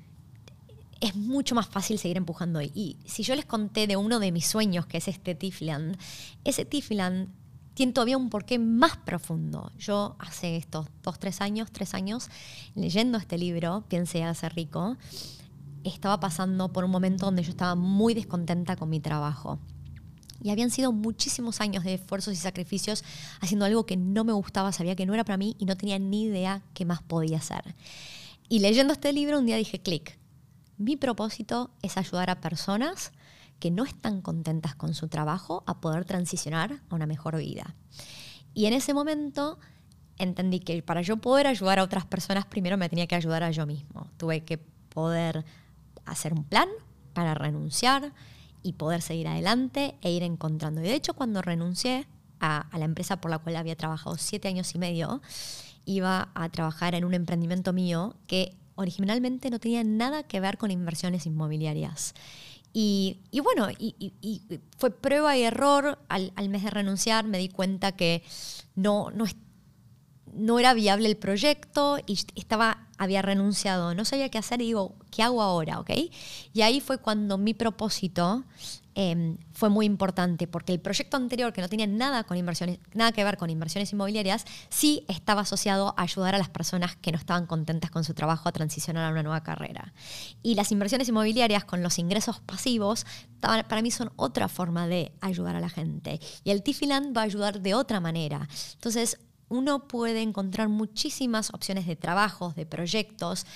es 1.03 1.17
mucho 1.17 1.57
más 1.57 1.67
fácil 1.67 1.99
seguir 1.99 2.17
empujando. 2.17 2.63
Y 2.63 2.97
si 3.05 3.25
yo 3.25 3.35
les 3.35 3.45
conté 3.45 3.89
de 3.89 3.97
uno 3.97 4.21
de 4.21 4.31
mis 4.31 4.47
sueños, 4.47 4.87
que 4.87 4.99
es 4.99 5.09
este 5.09 5.35
Tifland, 5.35 5.99
ese 6.45 6.65
Tifland 6.65 7.29
tiene 7.75 7.93
todavía 7.93 8.17
un 8.17 8.31
porqué 8.31 8.61
más 8.61 8.99
profundo. 8.99 9.73
Yo 9.77 10.15
hace 10.21 10.57
estos 10.57 10.87
dos, 11.03 11.19
tres 11.19 11.41
años, 11.41 11.73
tres 11.73 11.95
años, 11.95 12.29
leyendo 12.77 13.19
este 13.19 13.37
libro, 13.37 13.85
Piense 13.89 14.23
a 14.23 14.33
ser 14.33 14.55
rico, 14.55 14.97
estaba 15.83 16.21
pasando 16.21 16.73
por 16.73 16.85
un 16.85 16.93
momento 16.93 17.27
donde 17.27 17.43
yo 17.43 17.51
estaba 17.51 17.75
muy 17.75 18.15
descontenta 18.15 18.77
con 18.77 18.89
mi 18.89 19.01
trabajo. 19.01 19.59
Y 20.41 20.51
habían 20.51 20.71
sido 20.71 20.93
muchísimos 20.93 21.61
años 21.61 21.83
de 21.83 21.95
esfuerzos 21.95 22.33
y 22.35 22.37
sacrificios 22.37 23.03
haciendo 23.41 23.65
algo 23.65 23.87
que 23.87 23.97
no 23.97 24.23
me 24.23 24.33
gustaba, 24.33 24.71
sabía 24.71 24.95
que 24.95 25.07
no 25.07 25.15
era 25.15 25.25
para 25.25 25.37
mí 25.37 25.57
y 25.59 25.65
no 25.65 25.77
tenía 25.77 25.99
ni 25.99 26.25
idea 26.25 26.63
qué 26.75 26.85
más 26.85 27.03
podía 27.03 27.39
hacer. 27.39 27.75
Y 28.49 28.61
leyendo 28.61 28.93
este 28.93 29.13
libro 29.13 29.41
un 29.41 29.47
día 29.47 29.57
dije, 29.57 29.81
clic, 29.81 30.22
mi 30.83 30.97
propósito 30.97 31.71
es 31.83 31.97
ayudar 31.97 32.31
a 32.31 32.41
personas 32.41 33.13
que 33.59 33.71
no 33.71 33.85
están 33.85 34.21
contentas 34.21 34.75
con 34.75 34.95
su 34.95 35.09
trabajo 35.09 35.63
a 35.67 35.81
poder 35.81 36.05
transicionar 36.05 36.81
a 36.91 36.95
una 36.95 37.07
mejor 37.07 37.37
vida. 37.37 37.77
Y 38.55 38.67
en 38.67 38.73
ese 38.73 38.93
momento 38.93 39.59
entendí 40.19 40.61
que 40.61 40.83
para 40.83 41.03
yo 41.03 41.17
poder 41.17 41.47
ayudar 41.47 41.79
a 41.79 41.85
otras 41.85 42.05
personas, 42.05 42.45
primero 42.47 42.77
me 42.77 42.89
tenía 42.89 43.07
que 43.07 43.15
ayudar 43.15 43.43
a 43.43 43.51
yo 43.51 43.67
mismo. 43.67 44.11
Tuve 44.17 44.45
que 44.45 44.59
poder 44.59 45.45
hacer 46.05 46.35
un 46.35 46.45
plan 46.45 46.69
para 47.13 47.35
renunciar 47.35 48.13
y 48.63 48.75
poder 48.75 49.03
seguir 49.03 49.29
adelante 49.29 49.97
e 50.03 50.11
ir 50.11 50.23
encontrando. 50.23 50.81
Y 50.81 50.85
de 50.85 50.95
hecho, 50.95 51.15
cuando 51.15 51.43
renuncié 51.43 52.07
a, 52.41 52.67
la 52.77 52.85
empresa 52.85 53.21
por 53.21 53.31
la 53.31 53.39
cual 53.39 53.57
había 53.57 53.77
trabajado 53.77 54.17
siete 54.19 54.49
años 54.49 54.75
y 54.75 54.79
medio, 54.79 55.23
iba 55.85 56.31
a 56.35 56.49
trabajar 56.49 56.95
en 56.95 57.05
un 57.05 57.15
emprendimiento 57.15 57.73
mío 57.73 58.17
que 58.27 58.57
originalmente 58.83 59.51
no 59.51 59.59
tenía 59.59 59.83
nada 59.85 60.23
que 60.23 60.41
ver 60.41 60.59
con 60.59 60.71
inversiones 60.71 61.27
inmobiliarias. 61.27 62.15
Y, 62.75 63.19
bueno, 63.43 63.69
y, 63.79 64.43
fue 64.79 64.91
prueba 64.91 65.37
y 65.37 65.43
error. 65.43 65.99
Al, 66.09 66.49
mes 66.49 66.63
de 66.63 66.71
renunciar 66.71 67.27
me 67.27 67.39
di 67.39 67.49
cuenta 67.49 67.93
que 67.93 68.23
no, 68.75 69.11
no, 69.11 69.25
no 70.33 70.59
era 70.59 70.75
viable 70.75 71.09
el 71.09 71.17
proyecto 71.17 71.99
y 72.07 72.19
estaba, 72.35 72.89
había 72.99 73.23
renunciado, 73.23 73.95
no 73.95 74.05
sabía 74.05 74.29
qué 74.29 74.39
hacer 74.39 74.61
y 74.63 74.67
digo, 74.67 74.95
¿qué 75.11 75.23
hago 75.23 75.43
ahora? 75.43 75.81
¿ok? 75.81 75.91
Y 76.53 76.63
ahí 76.63 76.81
fue 76.81 76.99
cuando 76.99 77.39
mi 77.39 77.55
propósito 77.55 78.45
Em, 78.95 79.39
fue 79.53 79.71
muy 79.71 79.87
importante 79.87 80.47
porque 80.47 80.73
el 80.73 80.81
proyecto 80.81 81.17
anterior, 81.17 81.53
que 81.53 81.63
no 81.63 81.69
tenía 81.69 81.87
nada, 81.87 82.25
con 82.25 82.37
inversiones, 82.37 82.79
nada 82.93 83.13
que 83.13 83.25
ver 83.25 83.39
con 83.39 83.49
inversiones 83.49 83.91
inmobiliarias, 83.93 84.45
sí 84.69 85.05
estaba 85.09 85.43
asociado 85.43 85.95
a 85.97 86.03
ayudar 86.03 86.35
a 86.35 86.39
las 86.39 86.51
personas 86.51 86.97
que 86.97 87.11
no 87.11 87.19
estaban 87.19 87.47
contentas 87.47 87.91
con 87.91 88.05
su 88.05 88.13
trabajo 88.13 88.49
a 88.49 88.53
transicionar 88.53 89.07
a 89.07 89.11
una 89.11 89.23
nueva 89.23 89.43
carrera. 89.43 89.95
Y 90.43 90.57
las 90.57 90.73
inversiones 90.73 91.09
inmobiliarias 91.09 91.65
con 91.65 91.83
los 91.83 91.99
ingresos 91.99 92.41
pasivos 92.41 93.07
para 93.41 93.83
mí 93.83 93.91
son 93.91 94.13
otra 94.17 94.49
forma 94.49 94.87
de 94.87 95.13
ayudar 95.21 95.57
a 95.57 95.61
la 95.61 95.71
gente. 95.71 96.21
Y 96.45 96.51
el 96.51 96.63
Tifiland 96.63 97.17
va 97.17 97.23
a 97.23 97.25
ayudar 97.25 97.61
de 97.61 97.75
otra 97.75 97.99
manera. 97.99 98.49
Entonces, 98.75 99.19
uno 99.53 99.87
puede 99.87 100.23
encontrar 100.23 100.69
muchísimas 100.69 101.53
opciones 101.53 101.87
de 101.87 101.95
trabajos, 101.95 102.55
de 102.55 102.65
proyectos. 102.65 103.47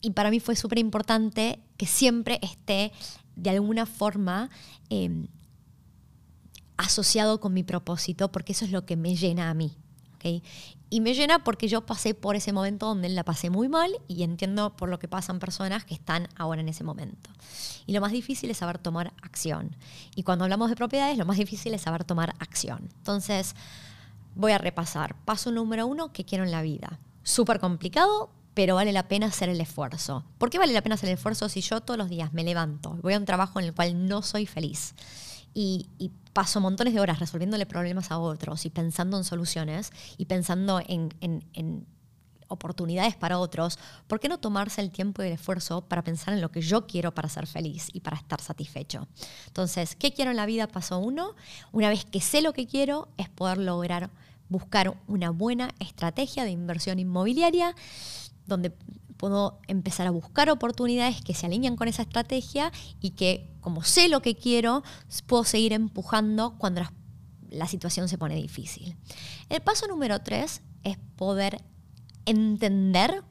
Y 0.00 0.10
para 0.10 0.30
mí 0.30 0.38
fue 0.38 0.54
súper 0.54 0.78
importante 0.78 1.60
que 1.76 1.86
siempre 1.86 2.38
esté 2.42 2.92
de 3.34 3.50
alguna 3.50 3.86
forma 3.86 4.50
em, 4.90 5.26
asociado 6.76 7.40
con 7.40 7.54
mi 7.54 7.62
propósito, 7.62 8.30
porque 8.30 8.52
eso 8.52 8.66
es 8.66 8.70
lo 8.70 8.84
que 8.84 8.96
me 8.96 9.16
llena 9.16 9.50
a 9.50 9.54
mí. 9.54 9.72
Y 10.90 11.00
me 11.00 11.14
llena 11.14 11.44
porque 11.44 11.68
yo 11.68 11.86
pasé 11.86 12.14
por 12.14 12.34
ese 12.34 12.52
momento 12.52 12.86
donde 12.86 13.08
la 13.08 13.24
pasé 13.24 13.50
muy 13.50 13.68
mal 13.68 13.90
y 14.08 14.22
entiendo 14.22 14.74
por 14.76 14.88
lo 14.88 14.98
que 14.98 15.06
pasan 15.06 15.38
personas 15.38 15.84
que 15.84 15.94
están 15.94 16.28
ahora 16.36 16.60
en 16.60 16.68
ese 16.68 16.82
momento. 16.82 17.30
Y 17.86 17.92
lo 17.92 18.00
más 18.00 18.12
difícil 18.12 18.50
es 18.50 18.58
saber 18.58 18.78
tomar 18.78 19.12
acción. 19.22 19.76
Y 20.14 20.22
cuando 20.22 20.44
hablamos 20.44 20.70
de 20.70 20.76
propiedades, 20.76 21.18
lo 21.18 21.24
más 21.24 21.36
difícil 21.38 21.74
es 21.74 21.82
saber 21.82 22.04
tomar 22.04 22.34
acción. 22.38 22.88
Entonces, 22.98 23.54
voy 24.38 24.52
a 24.52 24.58
repasar. 24.58 25.14
Paso 25.26 25.52
número 25.52 25.86
uno, 25.86 26.12
¿qué 26.14 26.24
quiero 26.24 26.44
en 26.44 26.50
la 26.50 26.62
vida? 26.62 26.98
Súper 27.22 27.60
complicado, 27.60 28.30
pero 28.54 28.76
vale 28.76 28.92
la 28.92 29.06
pena 29.06 29.26
hacer 29.26 29.50
el 29.50 29.60
esfuerzo. 29.60 30.24
¿Por 30.38 30.48
qué 30.48 30.58
vale 30.58 30.72
la 30.72 30.80
pena 30.80 30.94
hacer 30.94 31.10
el 31.10 31.16
esfuerzo 31.16 31.50
si 31.50 31.60
yo 31.60 31.82
todos 31.82 31.98
los 31.98 32.08
días 32.08 32.32
me 32.32 32.42
levanto, 32.42 32.96
voy 33.02 33.12
a 33.12 33.18
un 33.18 33.26
trabajo 33.26 33.60
en 33.60 33.66
el 33.66 33.74
cual 33.74 34.08
no 34.08 34.22
soy 34.22 34.46
feliz 34.46 34.94
y, 35.54 36.10
paso 36.32 36.60
montones 36.60 36.94
de 36.94 37.00
horas 37.00 37.18
resolviéndole 37.18 37.66
problemas 37.66 38.12
a 38.12 38.18
otros 38.18 38.64
y 38.64 38.70
pensando 38.70 39.16
en 39.16 39.24
soluciones 39.24 39.90
y 40.16 40.26
pensando 40.26 40.80
en, 40.86 41.86
oportunidades 42.50 43.14
para 43.14 43.38
otros, 43.38 43.78
¿por 44.06 44.20
qué 44.20 44.28
no 44.28 44.38
tomarse 44.38 44.80
el 44.80 44.90
tiempo 44.90 45.22
y 45.22 45.26
el 45.26 45.32
esfuerzo 45.34 45.82
para 45.82 46.02
pensar 46.02 46.32
en 46.32 46.40
lo 46.40 46.50
que 46.50 46.62
yo 46.62 46.86
quiero 46.86 47.12
para 47.12 47.28
ser 47.28 47.46
feliz 47.46 47.88
y 47.92 48.00
para 48.00 48.16
estar 48.16 48.40
satisfecho? 48.40 49.06
Entonces, 49.48 49.96
¿qué 49.96 50.14
quiero 50.14 50.30
en 50.30 50.38
la 50.38 50.46
vida? 50.46 50.66
Paso 50.66 50.98
uno. 50.98 51.34
Una 51.72 51.90
vez 51.90 52.06
que 52.06 52.22
sé 52.22 52.40
lo 52.40 52.54
que 52.54 52.66
quiero, 52.66 53.08
es 53.18 53.28
poder 53.28 53.58
lograr 53.58 54.08
buscar 54.48 54.96
una 55.06 55.30
buena 55.30 55.74
estrategia 55.78 56.44
de 56.44 56.50
inversión 56.50 56.98
inmobiliaria 56.98 57.74
donde 58.46 58.72
puedo 59.18 59.60
empezar 59.66 60.06
a 60.06 60.10
buscar 60.10 60.48
oportunidades 60.48 61.20
que 61.20 61.34
se 61.34 61.46
alinean 61.46 61.76
con 61.76 61.88
esa 61.88 62.02
estrategia 62.02 62.72
y 63.00 63.10
que, 63.10 63.50
como 63.60 63.82
sé 63.82 64.08
lo 64.08 64.22
que 64.22 64.36
quiero, 64.36 64.82
puedo 65.26 65.44
seguir 65.44 65.74
empujando 65.74 66.56
cuando 66.56 66.82
la, 67.50 67.66
situación 67.66 68.08
se 68.08 68.16
pone 68.16 68.36
difícil. 68.36 68.96
El 69.50 69.60
paso 69.60 69.86
número 69.86 70.20
tres 70.20 70.62
es 70.84 70.96
poder 71.16 71.62
entender 72.24 73.22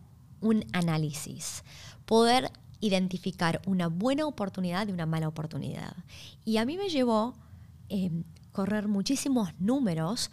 un 0.41 0.65
análisis, 0.73 1.63
poder 2.05 2.51
identificar 2.79 3.61
una 3.65 3.87
buena 3.87 4.27
oportunidad 4.27 4.85
de 4.85 4.93
una 4.93 5.05
mala 5.05 5.27
oportunidad. 5.27 5.95
Y 6.45 6.57
a 6.57 6.65
mí 6.65 6.77
me 6.77 6.89
llevó 6.89 7.33
eh, 7.89 8.11
correr 8.51 8.87
muchísimos 8.87 9.49
números 9.59 10.31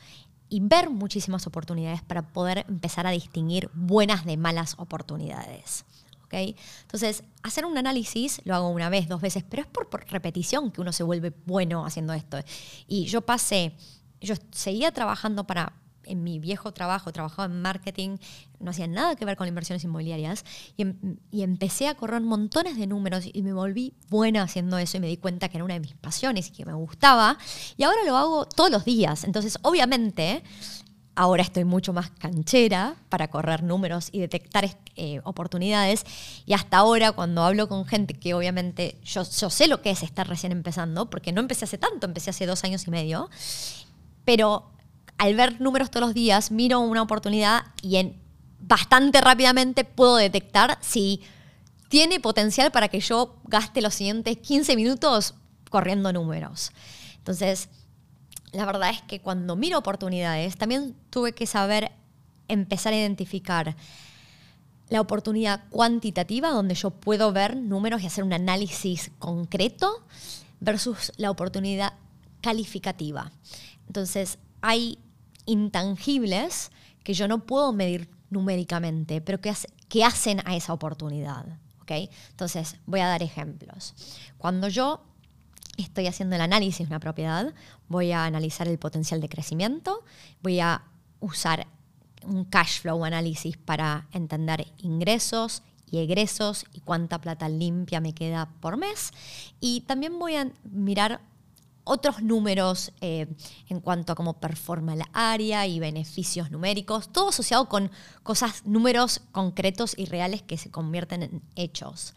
y 0.48 0.60
ver 0.60 0.90
muchísimas 0.90 1.46
oportunidades 1.46 2.02
para 2.02 2.22
poder 2.22 2.64
empezar 2.68 3.06
a 3.06 3.10
distinguir 3.10 3.70
buenas 3.74 4.24
de 4.24 4.36
malas 4.36 4.74
oportunidades. 4.78 5.84
¿okay? 6.24 6.56
Entonces, 6.82 7.24
hacer 7.42 7.64
un 7.64 7.78
análisis 7.78 8.40
lo 8.44 8.54
hago 8.54 8.68
una 8.68 8.88
vez, 8.88 9.08
dos 9.08 9.20
veces, 9.20 9.44
pero 9.48 9.62
es 9.62 9.68
por, 9.68 9.88
por 9.88 10.06
repetición 10.10 10.70
que 10.70 10.80
uno 10.80 10.92
se 10.92 11.02
vuelve 11.02 11.32
bueno 11.46 11.86
haciendo 11.86 12.12
esto. 12.12 12.38
Y 12.86 13.06
yo 13.06 13.22
pasé, 13.22 13.74
yo 14.20 14.34
seguía 14.50 14.92
trabajando 14.92 15.44
para 15.44 15.72
en 16.06 16.22
mi 16.22 16.38
viejo 16.38 16.72
trabajo, 16.72 17.12
trabajaba 17.12 17.46
en 17.46 17.60
marketing, 17.60 18.18
no 18.60 18.70
hacía 18.70 18.86
nada 18.86 19.16
que 19.16 19.24
ver 19.24 19.36
con 19.36 19.48
inversiones 19.48 19.84
inmobiliarias, 19.84 20.44
em, 20.78 20.96
y, 21.30 21.42
empecé 21.42 21.88
a 21.88 21.94
correr 21.94 22.20
montones 22.22 22.76
de 22.76 22.86
números 22.86 23.24
y 23.32 23.42
me 23.42 23.52
volví 23.52 23.94
buena 24.08 24.42
haciendo 24.42 24.78
eso 24.78 24.96
y 24.96 25.00
me 25.00 25.08
di 25.08 25.16
cuenta 25.16 25.48
que 25.48 25.58
era 25.58 25.64
una 25.64 25.74
de 25.74 25.80
mis 25.80 25.94
pasiones 25.94 26.48
y 26.48 26.50
que 26.52 26.64
me 26.64 26.74
gustaba, 26.74 27.38
y 27.76 27.82
ahora 27.82 27.98
lo 28.06 28.16
hago 28.16 28.46
todos 28.46 28.70
los 28.70 28.84
días. 28.84 29.24
Entonces, 29.24 29.58
obviamente, 29.62 30.42
ahora 31.16 31.42
estoy 31.42 31.64
mucho 31.64 31.92
más 31.92 32.10
canchera 32.10 32.96
para 33.08 33.28
correr 33.28 33.62
números 33.62 34.08
y 34.12 34.20
detectar 34.20 34.76
eh, 34.96 35.20
oportunidades. 35.24 36.04
Y 36.46 36.54
hasta 36.54 36.78
ahora, 36.78 37.12
cuando 37.12 37.42
hablo 37.42 37.68
con 37.68 37.86
gente 37.86 38.14
que 38.14 38.34
obviamente 38.34 38.98
yo, 39.04 39.22
yo, 39.22 39.50
sé 39.50 39.68
lo 39.68 39.82
que 39.82 39.90
es 39.90 40.02
estar 40.02 40.28
recién 40.28 40.52
empezando, 40.52 41.10
porque 41.10 41.32
no 41.32 41.40
empecé 41.40 41.64
hace 41.64 41.78
tanto, 41.78 42.06
empecé 42.06 42.30
hace 42.30 42.46
dos 42.46 42.64
años 42.64 42.86
y 42.86 42.90
medio, 42.90 43.30
pero 44.24 44.73
al 45.18 45.34
ver 45.34 45.60
números 45.60 45.90
todos 45.90 46.06
los 46.06 46.14
días, 46.14 46.50
miro 46.50 46.80
una 46.80 47.02
oportunidad 47.02 47.64
y 47.82 47.96
en, 47.96 48.20
bastante 48.60 49.20
rápidamente 49.20 49.84
puedo 49.84 50.16
detectar 50.16 50.78
si 50.80 51.20
tiene 51.88 52.20
potencial 52.20 52.70
para 52.72 52.88
que 52.88 53.00
yo 53.00 53.36
gaste 53.44 53.82
los 53.82 53.94
siguientes 53.94 54.38
15 54.38 54.76
minutos 54.76 55.34
corriendo 55.70 56.12
números. 56.12 56.72
Entonces, 57.18 57.68
la 58.52 58.66
verdad 58.66 58.90
es 58.90 59.02
que 59.02 59.20
cuando 59.20 59.56
miro 59.56 59.78
oportunidades, 59.78 60.56
también 60.56 60.96
tuve 61.10 61.32
que 61.32 61.46
saber 61.46 61.92
empezar 62.48 62.92
a 62.92 62.96
identificar 62.96 63.76
la 64.88 65.00
oportunidad 65.00 65.64
cuantitativa, 65.70 66.50
donde 66.50 66.74
yo 66.74 66.90
puedo 66.90 67.32
ver 67.32 67.56
números 67.56 68.02
y 68.02 68.06
hacer 68.06 68.24
un 68.24 68.32
análisis 68.32 69.10
concreto, 69.18 70.04
versus 70.60 71.12
la 71.16 71.30
oportunidad 71.30 71.94
calificativa. 72.40 73.32
Entonces, 73.86 74.38
hay 74.60 74.98
intangibles 75.46 76.70
que 77.02 77.14
yo 77.14 77.28
no 77.28 77.44
puedo 77.44 77.72
medir 77.72 78.08
numéricamente, 78.30 79.20
pero 79.20 79.40
que, 79.40 80.04
hacen 80.04 80.42
a 80.44 80.56
esa 80.56 80.72
oportunidad. 80.72 81.46
¿okay? 81.82 82.10
Entonces, 82.30 82.76
voy 82.86 83.00
a 83.00 83.06
dar 83.06 83.22
ejemplos. 83.22 83.94
Cuando 84.38 84.68
yo 84.68 85.00
estoy 85.76 86.06
haciendo 86.06 86.36
el 86.36 86.42
análisis 86.42 86.88
de 86.88 86.92
una 86.92 87.00
propiedad, 87.00 87.54
voy 87.88 88.12
a 88.12 88.24
analizar 88.24 88.66
el 88.66 88.78
potencial 88.78 89.20
de 89.20 89.28
crecimiento, 89.28 90.04
voy 90.42 90.60
a 90.60 90.82
usar 91.20 91.66
un 92.24 92.44
cash 92.44 92.80
flow 92.80 93.04
análisis 93.04 93.56
para 93.56 94.08
entender 94.12 94.66
ingresos 94.78 95.62
y 95.90 95.98
egresos 95.98 96.64
y 96.72 96.80
cuánta 96.80 97.20
plata 97.20 97.48
limpia 97.48 98.00
me 98.00 98.14
queda 98.14 98.50
por 98.60 98.76
mes. 98.76 99.12
Y 99.60 99.82
también 99.82 100.18
voy 100.18 100.36
a 100.36 100.50
mirar 100.64 101.20
otros 101.84 102.22
números 102.22 102.92
eh, 103.00 103.26
en 103.68 103.80
cuanto 103.80 104.12
a 104.12 104.16
cómo 104.16 104.40
performa 104.40 104.96
la 104.96 105.08
área 105.12 105.66
y 105.66 105.78
beneficios 105.78 106.50
numéricos, 106.50 107.12
todo 107.12 107.28
asociado 107.28 107.68
con 107.68 107.90
cosas, 108.22 108.64
números 108.64 109.20
concretos 109.32 109.94
y 109.96 110.06
reales 110.06 110.42
que 110.42 110.56
se 110.56 110.70
convierten 110.70 111.22
en 111.22 111.42
hechos. 111.54 112.14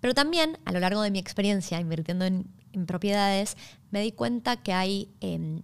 Pero 0.00 0.14
también 0.14 0.58
a 0.64 0.72
lo 0.72 0.80
largo 0.80 1.02
de 1.02 1.10
mi 1.10 1.18
experiencia 1.18 1.80
invirtiendo 1.80 2.24
en, 2.24 2.46
propiedades, 2.86 3.56
me 3.90 4.00
di 4.00 4.12
cuenta 4.12 4.62
que 4.62 4.72
hay 4.72 5.12
em, 5.20 5.62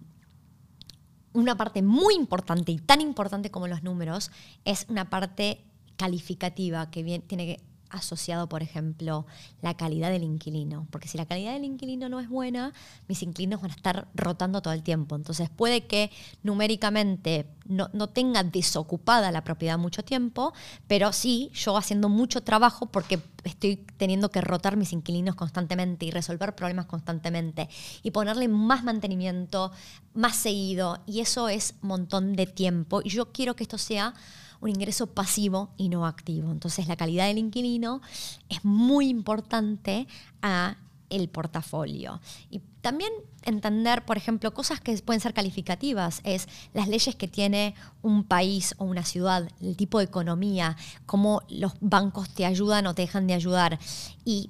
una 1.31 1.55
parte 1.55 1.81
muy 1.81 2.15
importante 2.15 2.73
y 2.73 2.79
tan 2.79 2.99
importante 2.99 3.49
como 3.49 3.67
los 3.67 3.81
números, 3.81 4.29
es 4.65 4.85
una 4.89 5.09
parte 5.09 5.63
calificativa 5.95 6.91
que 6.91 7.21
tiene 7.25 7.45
que 7.45 7.63
asociado, 7.89 8.49
por 8.49 8.63
ejemplo, 8.63 9.25
la 9.61 9.75
calidad 9.75 10.09
del 10.09 10.23
inquilino. 10.23 10.87
Porque 10.91 11.07
si 11.07 11.17
la 11.17 11.25
calidad 11.25 11.53
del 11.53 11.65
inquilino 11.65 12.09
no 12.09 12.19
es 12.19 12.29
buena, 12.29 12.73
mis 13.07 13.23
inquilinos 13.23 13.61
van 13.61 13.71
a 13.71 13.75
estar 13.75 14.07
rotando 14.13 14.61
todo 14.61 14.73
el 14.73 14.83
tiempo. 14.83 15.15
Entonces 15.15 15.49
puede 15.49 15.85
que 15.85 16.11
numéricamente 16.43 17.47
no, 17.67 18.07
tenga 18.09 18.43
desocupada 18.43 19.31
la 19.31 19.43
propiedad 19.43 19.77
mucho 19.77 20.03
tiempo, 20.03 20.53
pero 20.87 21.13
sí 21.13 21.51
yo 21.53 21.77
haciendo 21.77 22.09
mucho 22.09 22.41
trabajo 22.41 22.85
porque 22.87 23.21
estoy 23.43 23.77
teniendo 23.97 24.29
que 24.29 24.41
rotar 24.41 24.77
mis 24.77 24.93
inquilinos 24.93 25.35
constantemente 25.35 26.05
y 26.05 26.11
resolver 26.11 26.55
problemas 26.55 26.85
constantemente 26.85 27.69
y 28.03 28.11
ponerle 28.11 28.47
más 28.47 28.83
mantenimiento, 28.83 29.71
más 30.13 30.35
seguido. 30.35 30.99
Y 31.05 31.19
eso 31.19 31.49
es 31.49 31.75
montón 31.81 32.35
de 32.35 32.45
tiempo. 32.45 33.01
Y 33.03 33.09
yo 33.09 33.31
quiero 33.31 33.55
que 33.55 33.63
esto 33.63 33.77
sea 33.77 34.13
un 34.59 34.69
ingreso 34.69 35.07
pasivo 35.07 35.69
y 35.77 35.89
no 35.89 36.05
activo. 36.05 36.51
Entonces 36.51 36.87
la 36.87 36.95
calidad 36.95 37.27
del 37.27 37.37
inquilino 37.37 38.01
es 38.49 38.63
muy 38.65 39.09
importante 39.09 40.07
a 40.41 40.77
el 41.09 41.29
portafolio. 41.29 42.19
Y 42.49 42.61
también 42.81 43.11
entender, 43.43 44.05
por 44.05 44.17
ejemplo, 44.17 44.53
cosas 44.53 44.79
que 44.79 44.97
pueden 44.99 45.19
ser 45.19 45.33
calificativas, 45.33 46.21
es 46.23 46.47
las 46.73 46.87
leyes 46.87 47.15
que 47.15 47.27
tiene 47.27 47.75
un 48.01 48.23
país 48.23 48.75
o 48.77 48.85
una 48.85 49.03
ciudad, 49.03 49.49
el 49.61 49.75
tipo 49.75 49.99
de 49.99 50.05
economía, 50.05 50.77
cómo 51.05 51.41
los 51.49 51.73
bancos 51.79 52.29
te 52.29 52.45
ayudan 52.45 52.87
o 52.87 52.95
te 52.95 53.03
dejan 53.03 53.27
de 53.27 53.33
ayudar. 53.33 53.79
Y 54.25 54.49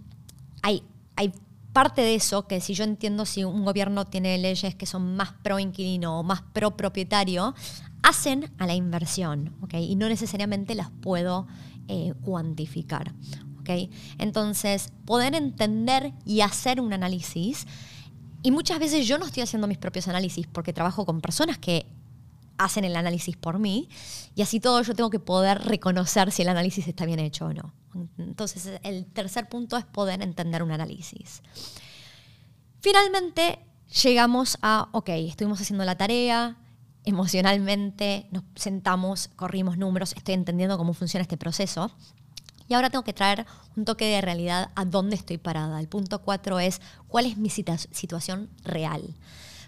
hay, 0.61 0.83
hay 1.15 1.33
parte 1.73 2.01
de 2.01 2.15
eso 2.15 2.47
que 2.47 2.59
si 2.59 2.73
yo 2.73 2.83
entiendo 2.83 3.25
si 3.25 3.43
un 3.43 3.63
gobierno 3.63 4.05
tiene 4.05 4.37
leyes 4.37 4.73
que 4.75 4.85
son 4.85 5.15
más 5.15 5.33
pro 5.43 5.59
inquilino 5.59 6.19
o 6.19 6.23
más 6.23 6.41
pro 6.41 6.75
propietario, 6.75 7.53
hacen 8.01 8.51
a 8.57 8.65
la 8.65 8.73
inversión, 8.73 9.55
¿ok? 9.61 9.75
Y 9.75 9.95
no 9.95 10.07
necesariamente 10.07 10.75
las 10.75 10.89
puedo 10.89 11.47
eh, 11.87 12.13
cuantificar, 12.21 13.13
Entonces, 14.17 14.91
poder 15.05 15.35
entender 15.35 16.13
y 16.25 16.41
hacer 16.41 16.81
un 16.81 16.93
análisis, 16.93 17.67
y 18.43 18.51
muchas 18.51 18.79
veces 18.79 19.07
yo 19.07 19.17
no 19.17 19.25
estoy 19.25 19.43
haciendo 19.43 19.67
mis 19.67 19.77
propios 19.77 20.07
análisis 20.07 20.47
porque 20.47 20.73
trabajo 20.73 21.05
con 21.05 21.21
personas 21.21 21.57
que 21.57 21.85
hacen 22.57 22.85
el 22.85 22.95
análisis 22.95 23.35
por 23.35 23.59
mí, 23.59 23.89
y 24.35 24.41
así 24.41 24.59
todo 24.59 24.81
yo 24.81 24.93
tengo 24.95 25.09
que 25.09 25.19
poder 25.19 25.59
reconocer 25.59 26.31
si 26.31 26.41
el 26.41 26.49
análisis 26.49 26.87
está 26.87 27.05
bien 27.05 27.19
hecho 27.19 27.45
o 27.45 27.53
no. 27.53 27.73
Entonces, 28.17 28.79
el 28.83 29.05
tercer 29.05 29.49
punto 29.49 29.77
es 29.77 29.85
poder 29.85 30.21
entender 30.21 30.63
un 30.63 30.71
análisis. 30.71 31.41
Finalmente, 32.81 33.59
llegamos 34.03 34.57
a, 34.61 34.89
ok, 34.91 35.09
estuvimos 35.09 35.61
haciendo 35.61 35.83
la 35.85 35.97
tarea, 35.97 36.57
emocionalmente 37.05 38.27
nos 38.31 38.43
sentamos, 38.55 39.29
corrimos 39.35 39.77
números, 39.77 40.13
estoy 40.15 40.33
entendiendo 40.33 40.77
cómo 40.77 40.93
funciona 40.93 41.21
este 41.21 41.37
proceso. 41.37 41.91
Y 42.67 42.73
ahora 42.73 42.89
tengo 42.89 43.03
que 43.03 43.13
traer 43.13 43.45
un 43.75 43.85
toque 43.85 44.05
de 44.05 44.21
realidad 44.21 44.71
a 44.75 44.85
dónde 44.85 45.15
estoy 45.15 45.37
parada. 45.37 45.79
El 45.79 45.87
punto 45.87 46.21
cuatro 46.21 46.59
es 46.59 46.81
cuál 47.07 47.25
es 47.25 47.37
mi 47.37 47.49
situación 47.49 48.49
real. 48.63 49.15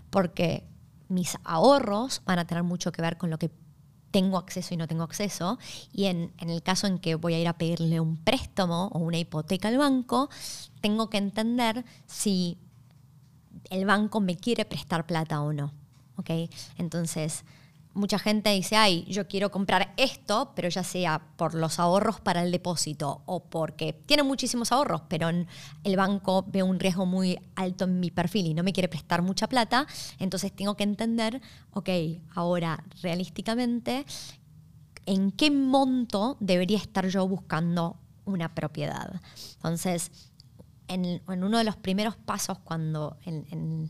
Porque 0.09 0.65
mis 1.07 1.37
ahorros 1.43 2.21
van 2.25 2.39
a 2.39 2.45
tener 2.45 2.63
mucho 2.63 2.91
que 2.91 3.01
ver 3.01 3.17
con 3.17 3.29
lo 3.29 3.37
que 3.37 3.51
tengo 4.11 4.37
acceso 4.37 4.73
y 4.73 4.77
no 4.77 4.87
tengo 4.87 5.03
acceso. 5.03 5.59
Y 5.91 6.05
en, 6.05 6.33
el 6.39 6.63
caso 6.63 6.87
en 6.87 6.99
que 6.99 7.15
voy 7.15 7.33
a 7.33 7.39
ir 7.39 7.47
a 7.47 7.57
pedirle 7.57 7.99
un 7.99 8.17
préstamo 8.17 8.87
o 8.87 8.99
una 8.99 9.17
hipoteca 9.17 9.67
al 9.67 9.77
banco, 9.77 10.29
tengo 10.81 11.09
que 11.09 11.17
entender 11.17 11.85
si 12.05 12.57
el 13.69 13.85
banco 13.85 14.19
me 14.19 14.35
quiere 14.35 14.65
prestar 14.65 15.05
plata 15.05 15.41
o 15.41 15.53
no. 15.53 15.73
Entonces, 16.77 17.45
mucha 17.93 18.19
gente 18.19 18.51
dice, 18.51 18.75
ay, 18.75 19.05
yo 19.09 19.27
quiero 19.27 19.51
comprar 19.51 19.93
esto, 19.97 20.53
pero 20.55 20.69
ya 20.69 20.83
sea 20.83 21.21
por 21.35 21.55
los 21.55 21.79
ahorros 21.79 22.19
para 22.21 22.43
el 22.43 22.51
depósito 22.51 23.23
o 23.25 23.43
porque 23.43 23.93
tiene 23.93 24.23
muchísimos 24.23 24.71
ahorros, 24.71 25.01
pero 25.09 25.29
el 25.29 25.97
banco 25.97 26.45
ve 26.47 26.63
un 26.63 26.79
riesgo 26.79 27.05
muy 27.05 27.39
alto 27.55 27.85
en 27.85 27.99
mi 27.99 28.11
perfil 28.11 28.47
y 28.47 28.53
no 28.53 28.63
me 28.63 28.73
quiere 28.73 28.87
prestar 28.87 29.21
mucha 29.21 29.47
plata, 29.47 29.87
entonces 30.19 30.51
tengo 30.55 30.75
que 30.75 30.83
entender, 30.83 31.41
ok, 31.71 31.89
ahora 32.35 32.83
realísticamente, 33.01 34.05
¿en 35.05 35.31
qué 35.31 35.51
monto 35.51 36.37
debería 36.39 36.77
estar 36.77 37.07
yo 37.07 37.27
buscando 37.27 37.97
una 38.25 38.53
propiedad? 38.53 39.19
Entonces, 39.55 40.11
en, 40.87 41.21
uno 41.27 41.57
de 41.57 41.63
los 41.63 41.77
primeros 41.77 42.15
pasos 42.17 42.59
cuando 42.59 43.17
en, 43.25 43.89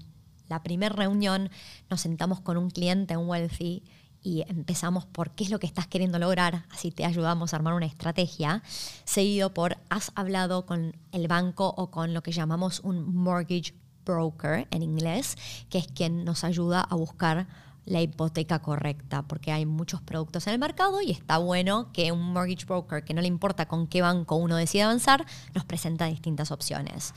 la 0.49 0.63
primera 0.63 0.93
reunión 0.93 1.49
nos 1.89 2.01
sentamos 2.01 2.41
con 2.41 2.57
un 2.57 2.69
cliente, 2.69 3.15
un 3.15 3.29
wealthy, 3.29 3.83
y 4.21 4.43
empezamos 4.47 5.05
por 5.05 5.31
qué 5.31 5.45
es 5.45 5.49
lo 5.49 5.59
que 5.59 5.67
estás 5.67 5.87
queriendo 5.87 6.19
lograr, 6.19 6.65
así 6.71 6.91
te 6.91 7.05
ayudamos 7.05 7.53
a 7.53 7.57
armar 7.57 7.73
una 7.73 7.85
estrategia, 7.85 8.63
seguido 9.05 9.53
por 9.53 9.77
has 9.89 10.11
hablado 10.15 10.65
con 10.65 10.95
el 11.11 11.27
banco 11.27 11.73
o 11.77 11.89
con 11.89 12.13
lo 12.13 12.21
que 12.21 12.31
llamamos 12.31 12.81
un 12.81 13.15
mortgage 13.15 13.73
broker 14.05 14.67
en 14.71 14.83
inglés, 14.83 15.37
que 15.69 15.77
es 15.77 15.87
quien 15.87 16.25
nos 16.25 16.43
ayuda 16.43 16.81
a 16.81 16.95
buscar 16.95 17.47
la 17.85 18.01
hipoteca 18.01 18.59
correcta, 18.59 19.23
porque 19.23 19.51
hay 19.51 19.65
muchos 19.65 20.01
productos 20.01 20.45
en 20.47 20.53
el 20.53 20.59
mercado 20.59 21.01
y 21.01 21.11
está 21.11 21.37
bueno 21.37 21.91
que 21.91 22.11
un 22.11 22.33
mortgage 22.33 22.65
broker, 22.65 23.03
que 23.03 23.13
no 23.13 23.21
le 23.21 23.27
importa 23.27 23.67
con 23.67 23.87
qué 23.87 24.01
banco 24.01 24.35
uno 24.35 24.57
decide 24.57 24.83
avanzar, 24.83 25.25
nos 25.55 25.65
presenta 25.65 26.05
distintas 26.05 26.51
opciones. 26.51 27.13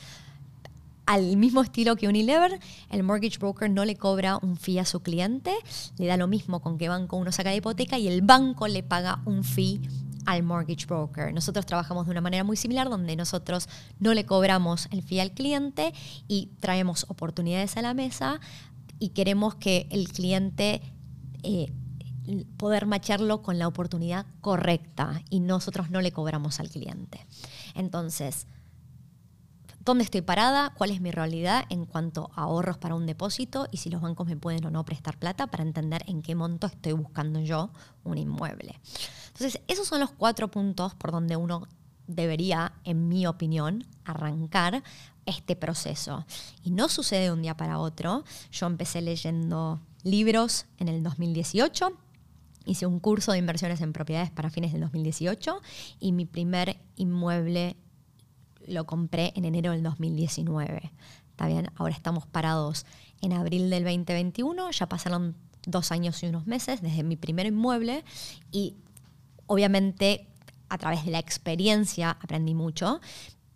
Al 1.07 1.37
mismo 1.37 1.63
estilo 1.63 1.97
que 1.97 2.07
Unilever, 2.09 2.61
el 2.91 3.03
mortgage 3.03 3.39
broker 3.39 3.69
no 3.69 3.85
le 3.85 3.97
cobra 3.97 4.39
un 4.41 4.57
fee 4.57 4.79
a 4.79 4.85
su 4.85 5.01
cliente, 5.01 5.53
le 5.99 6.07
da 6.07 6.17
lo 6.17 6.29
mismo 6.29 6.61
con 6.61 6.79
qué 6.79 6.89
banco 6.89 7.17
uno 7.17 7.33
saca 7.33 7.51
la 7.51 7.57
hipoteca 7.57 7.99
y 7.99 8.07
el 8.07 8.23
banco 8.23 8.69
le 8.69 8.83
paga 8.83 9.21
un 9.25 9.43
fee 9.43 9.81
al 10.27 10.43
mortgage 10.43 10.87
broker. 10.87 11.35
Nosotros 11.35 11.67
trabajamos 11.67 12.07
de 12.07 12.13
una 12.13 12.21
manera 12.21 12.45
muy 12.45 12.57
similar 12.57 12.89
donde 12.89 13.17
nosotros 13.17 13.69
no 13.99 14.15
le 14.15 14.25
cobramos 14.25 14.89
el 14.93 15.03
fee 15.03 15.21
al 15.21 15.33
cliente 15.33 15.93
y 16.29 16.51
traemos 16.61 17.07
oportunidades 17.09 17.77
a 17.77 17.83
la 17.83 17.95
mesa 17.95 18.41
y 18.99 19.11
queremos 19.11 19.57
que 19.57 19.89
el 19.91 20.09
cliente 20.09 20.81
eh, 21.43 21.73
poder 22.57 22.87
macharlo 22.87 23.43
con 23.43 23.59
la 23.59 23.67
oportunidad 23.67 24.27
correcta 24.41 25.23
y 25.29 25.41
nosotros 25.41 25.91
no 25.91 26.01
le 26.01 26.13
cobramos 26.13 26.61
al 26.61 26.71
cliente. 26.71 27.27
Entonces, 27.75 28.47
¿dónde 29.85 30.05
estoy 30.05 30.23
parada? 30.23 30.73
¿Cuál 30.75 30.91
es 30.91 31.01
mi 31.01 31.11
realidad 31.11 31.65
en 31.69 31.85
cuanto 31.85 32.31
a 32.35 32.43
ahorros 32.43 32.79
para 32.79 32.95
un 32.95 33.07
depósito 33.07 33.67
y 33.71 33.79
si 33.79 33.91
los 33.91 34.01
bancos 34.01 34.27
me 34.27 34.37
pueden 34.37 34.65
o 34.65 34.71
no 34.71 34.85
prestar 34.85 35.19
plata 35.19 35.49
para 35.49 35.63
entender 35.63 36.05
en 36.07 36.23
qué 36.23 36.35
monto 36.35 36.67
estoy 36.67 36.93
buscando 36.93 37.41
yo 37.41 37.71
un 38.05 38.19
inmueble? 38.19 38.79
Entonces, 39.29 39.61
esos 39.67 39.89
son 39.89 40.01
los 40.01 40.11
cuatro 40.11 40.51
puntos 40.51 40.95
por 40.95 41.11
donde 41.11 41.37
uno 41.37 41.67
debería, 42.07 42.75
en 42.85 43.09
mi 43.09 43.27
opinión, 43.27 43.87
arrancar 44.05 44.83
este 45.27 45.57
proceso. 45.57 46.27
Y 46.63 46.71
no 46.71 46.89
sucede 46.89 47.25
de 47.25 47.33
un 47.33 47.43
día 47.43 47.57
para 47.57 47.79
otro. 47.79 48.25
Yo 48.51 48.67
empecé 48.67 49.01
leyendo 49.01 49.81
libros 50.03 50.67
en 50.79 50.89
el 50.89 51.03
2018. 51.03 51.93
Hice 52.65 52.87
un 52.87 53.01
curso 53.01 53.33
de 53.33 53.39
inversiones 53.39 53.81
en 53.81 53.93
propiedades 53.93 54.31
para 54.31 54.51
fines 54.51 54.73
del 54.73 54.83
2018 54.83 55.61
y 55.99 56.13
mi 56.13 56.27
primer 56.27 56.79
inmueble 56.97 57.77
lo 58.67 58.85
compré 58.87 59.33
en 59.37 59.45
enero 59.45 59.73
del 59.73 59.83
2019. 59.83 60.93
¿Está 61.31 61.47
bien? 61.47 61.71
Ahora 61.77 61.95
estamos 61.95 62.27
parados 62.27 62.87
en 63.21 63.33
abril 63.33 63.71
del 63.71 63.85
2021, 63.85 64.71
ya 64.71 64.89
pasaron 64.89 65.37
dos 65.67 65.93
años 65.93 66.23
y 66.23 66.27
unos 66.27 66.47
meses 66.47 66.83
desde 66.83 67.03
mi 67.03 67.17
primer 67.17 67.47
inmueble 67.47 68.05
y 68.51 68.77
obviamente 69.47 70.29
a 70.69 70.79
través 70.79 71.05
de 71.05 71.11
la 71.11 71.19
experiencia 71.19 72.11
aprendí 72.11 72.55
mucho, 72.55 73.01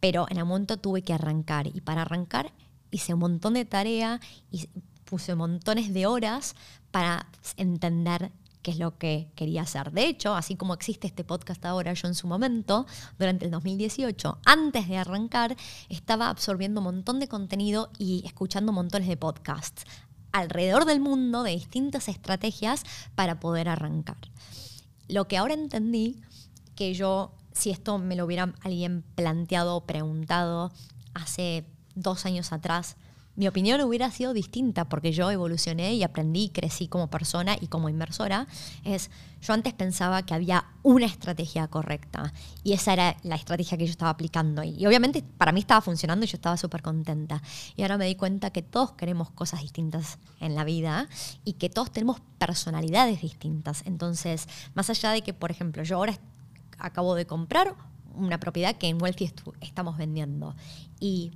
pero 0.00 0.26
en 0.28 0.38
momento 0.38 0.76
tuve 0.76 1.02
que 1.02 1.12
arrancar 1.12 1.66
y 1.66 1.80
para 1.80 2.02
arrancar 2.02 2.52
hice 2.90 3.14
un 3.14 3.20
montón 3.20 3.54
de 3.54 3.64
tarea 3.64 4.20
y 4.50 4.68
puse 5.04 5.34
montones 5.34 5.92
de 5.92 6.06
horas 6.06 6.54
para 6.90 7.26
entender 7.56 8.30
qué 8.66 8.72
es 8.72 8.80
lo 8.80 8.98
que 8.98 9.30
quería 9.36 9.62
hacer. 9.62 9.92
De 9.92 10.08
hecho, 10.08 10.34
así 10.34 10.56
como 10.56 10.74
existe 10.74 11.06
este 11.06 11.22
podcast 11.22 11.64
ahora, 11.64 11.92
yo 11.92 12.08
en 12.08 12.16
su 12.16 12.26
momento, 12.26 12.84
durante 13.16 13.44
el 13.44 13.52
2018, 13.52 14.40
antes 14.44 14.88
de 14.88 14.96
arrancar, 14.96 15.56
estaba 15.88 16.28
absorbiendo 16.30 16.80
un 16.80 16.86
montón 16.86 17.20
de 17.20 17.28
contenido 17.28 17.90
y 17.96 18.24
escuchando 18.26 18.72
montones 18.72 19.06
de 19.06 19.16
podcasts 19.16 19.84
alrededor 20.32 20.84
del 20.84 20.98
mundo 20.98 21.44
de 21.44 21.52
distintas 21.52 22.08
estrategias 22.08 22.82
para 23.14 23.38
poder 23.38 23.68
arrancar. 23.68 24.18
Lo 25.06 25.28
que 25.28 25.36
ahora 25.36 25.54
entendí 25.54 26.20
que 26.74 26.92
yo 26.92 27.34
si 27.52 27.70
esto 27.70 27.98
me 27.98 28.16
lo 28.16 28.24
hubiera 28.24 28.52
alguien 28.62 29.04
planteado 29.14 29.76
o 29.76 29.86
preguntado 29.86 30.72
hace 31.14 31.64
dos 31.94 32.26
años 32.26 32.52
atrás, 32.52 32.96
mi 33.36 33.46
opinión 33.48 33.80
hubiera 33.82 34.10
sido 34.10 34.32
distinta 34.32 34.88
porque 34.88 35.12
yo 35.12 35.30
evolucioné 35.30 35.94
y 35.94 36.02
aprendí 36.02 36.44
y 36.44 36.48
crecí 36.48 36.88
como 36.88 37.08
persona 37.08 37.56
y 37.60 37.68
como 37.68 37.88
inversora. 37.88 38.46
Es, 38.82 39.10
yo 39.42 39.52
antes 39.52 39.74
pensaba 39.74 40.24
que 40.24 40.34
había 40.34 40.66
una 40.82 41.04
estrategia 41.06 41.68
correcta 41.68 42.32
y 42.64 42.72
esa 42.72 42.94
era 42.94 43.16
la 43.22 43.36
estrategia 43.36 43.76
que 43.76 43.86
yo 43.86 43.90
estaba 43.90 44.10
aplicando. 44.10 44.62
Y 44.62 44.86
obviamente 44.86 45.22
para 45.36 45.52
mí 45.52 45.60
estaba 45.60 45.82
funcionando 45.82 46.24
y 46.24 46.28
yo 46.28 46.36
estaba 46.36 46.56
súper 46.56 46.80
contenta. 46.80 47.42
Y 47.76 47.82
ahora 47.82 47.98
me 47.98 48.06
di 48.06 48.14
cuenta 48.14 48.50
que 48.50 48.62
todos 48.62 48.92
queremos 48.92 49.30
cosas 49.30 49.60
distintas 49.60 50.18
en 50.40 50.54
la 50.54 50.64
vida 50.64 51.08
y 51.44 51.54
que 51.54 51.68
todos 51.68 51.92
tenemos 51.92 52.20
personalidades 52.38 53.20
distintas. 53.20 53.82
Entonces, 53.84 54.48
más 54.74 54.88
allá 54.88 55.10
de 55.10 55.22
que, 55.22 55.34
por 55.34 55.50
ejemplo, 55.50 55.82
yo 55.82 55.96
ahora 55.96 56.18
acabo 56.78 57.14
de 57.14 57.26
comprar 57.26 57.74
una 58.14 58.40
propiedad 58.40 58.76
que 58.76 58.88
en 58.88 59.00
Wealthy 59.00 59.30
estamos 59.60 59.98
vendiendo. 59.98 60.54
Y 61.00 61.32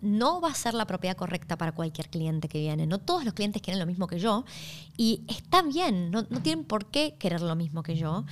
no 0.00 0.40
va 0.40 0.48
a 0.48 0.54
ser 0.54 0.74
la 0.74 0.86
propiedad 0.86 1.16
correcta 1.16 1.56
para 1.56 1.72
cualquier 1.72 2.08
cliente 2.08 2.48
que 2.48 2.58
viene. 2.58 2.86
No 2.86 2.98
todos 2.98 3.24
los 3.24 3.34
clientes 3.34 3.62
quieren 3.62 3.78
lo 3.78 3.86
mismo 3.86 4.06
que 4.06 4.18
yo. 4.18 4.44
Y 4.96 5.22
está 5.28 5.62
bien, 5.62 6.10
no, 6.10 6.24
tienen 6.24 6.64
por 6.64 6.86
qué 6.86 7.14
querer 7.18 7.42
lo 7.42 7.56
mismo 7.56 7.82
que 7.82 7.96
yo. 7.96 8.24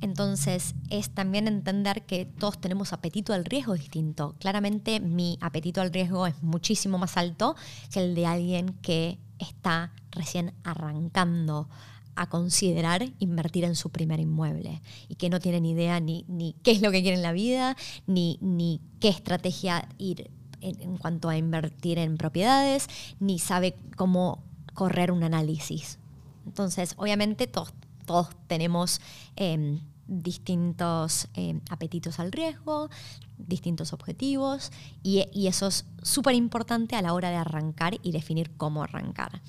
Entonces 0.00 0.74
es 0.90 1.10
también 1.10 1.46
entender 1.46 2.04
que 2.04 2.24
todos 2.24 2.60
tenemos 2.60 2.92
apetito 2.92 3.32
al 3.32 3.44
riesgo 3.44 3.74
distinto. 3.74 4.34
Claramente 4.40 4.98
mi 4.98 5.38
apetito 5.40 5.80
al 5.80 5.92
riesgo 5.92 6.26
es 6.26 6.42
muchísimo 6.42 6.98
más 6.98 7.16
alto 7.16 7.54
que 7.92 8.00
el 8.00 8.14
de 8.14 8.26
alguien 8.26 8.70
que 8.82 9.18
está 9.38 9.92
recién 10.10 10.52
arrancando 10.64 11.68
a 12.14 12.28
considerar 12.28 13.10
invertir 13.20 13.64
en 13.64 13.74
su 13.74 13.90
primer 13.90 14.20
inmueble 14.20 14.82
y 15.08 15.14
que 15.14 15.30
no 15.30 15.40
tienen 15.40 15.64
idea 15.64 15.98
ni, 16.00 16.24
ni 16.28 16.54
qué 16.62 16.72
es 16.72 16.82
lo 16.82 16.90
que 16.90 17.00
quieren 17.00 17.20
en 17.20 17.22
la 17.22 17.32
vida, 17.32 17.76
ni, 18.06 18.38
ni 18.42 18.80
qué 19.00 19.08
estrategia 19.08 19.88
ir 19.98 20.30
en, 20.62 20.96
cuanto 20.96 21.28
a 21.28 21.36
invertir 21.36 21.98
en 21.98 22.16
propiedades, 22.16 22.88
ni 23.20 23.38
sabe 23.38 23.76
cómo 23.96 24.42
correr 24.74 25.12
un 25.12 25.22
análisis. 25.22 25.98
Entonces, 26.46 26.94
obviamente 26.96 27.46
todos, 27.46 27.72
todos 28.06 28.28
tenemos 28.46 29.00
em, 29.36 29.80
distintos 30.06 31.28
em, 31.34 31.60
apetitos 31.70 32.18
al 32.18 32.32
riesgo, 32.32 32.90
distintos 33.38 33.92
objetivos 33.92 34.72
y, 35.02 35.24
y 35.32 35.46
eso 35.46 35.66
es 35.66 35.84
súper 36.02 36.34
importante 36.34 36.96
a 36.96 37.02
la 37.02 37.12
hora 37.12 37.30
de 37.30 37.36
arrancar 37.36 37.98
y 38.02 38.12
definir 38.12 38.56
cómo 38.56 38.82
arrancar. 38.82 39.42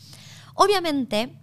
Obviamente, 0.55 1.39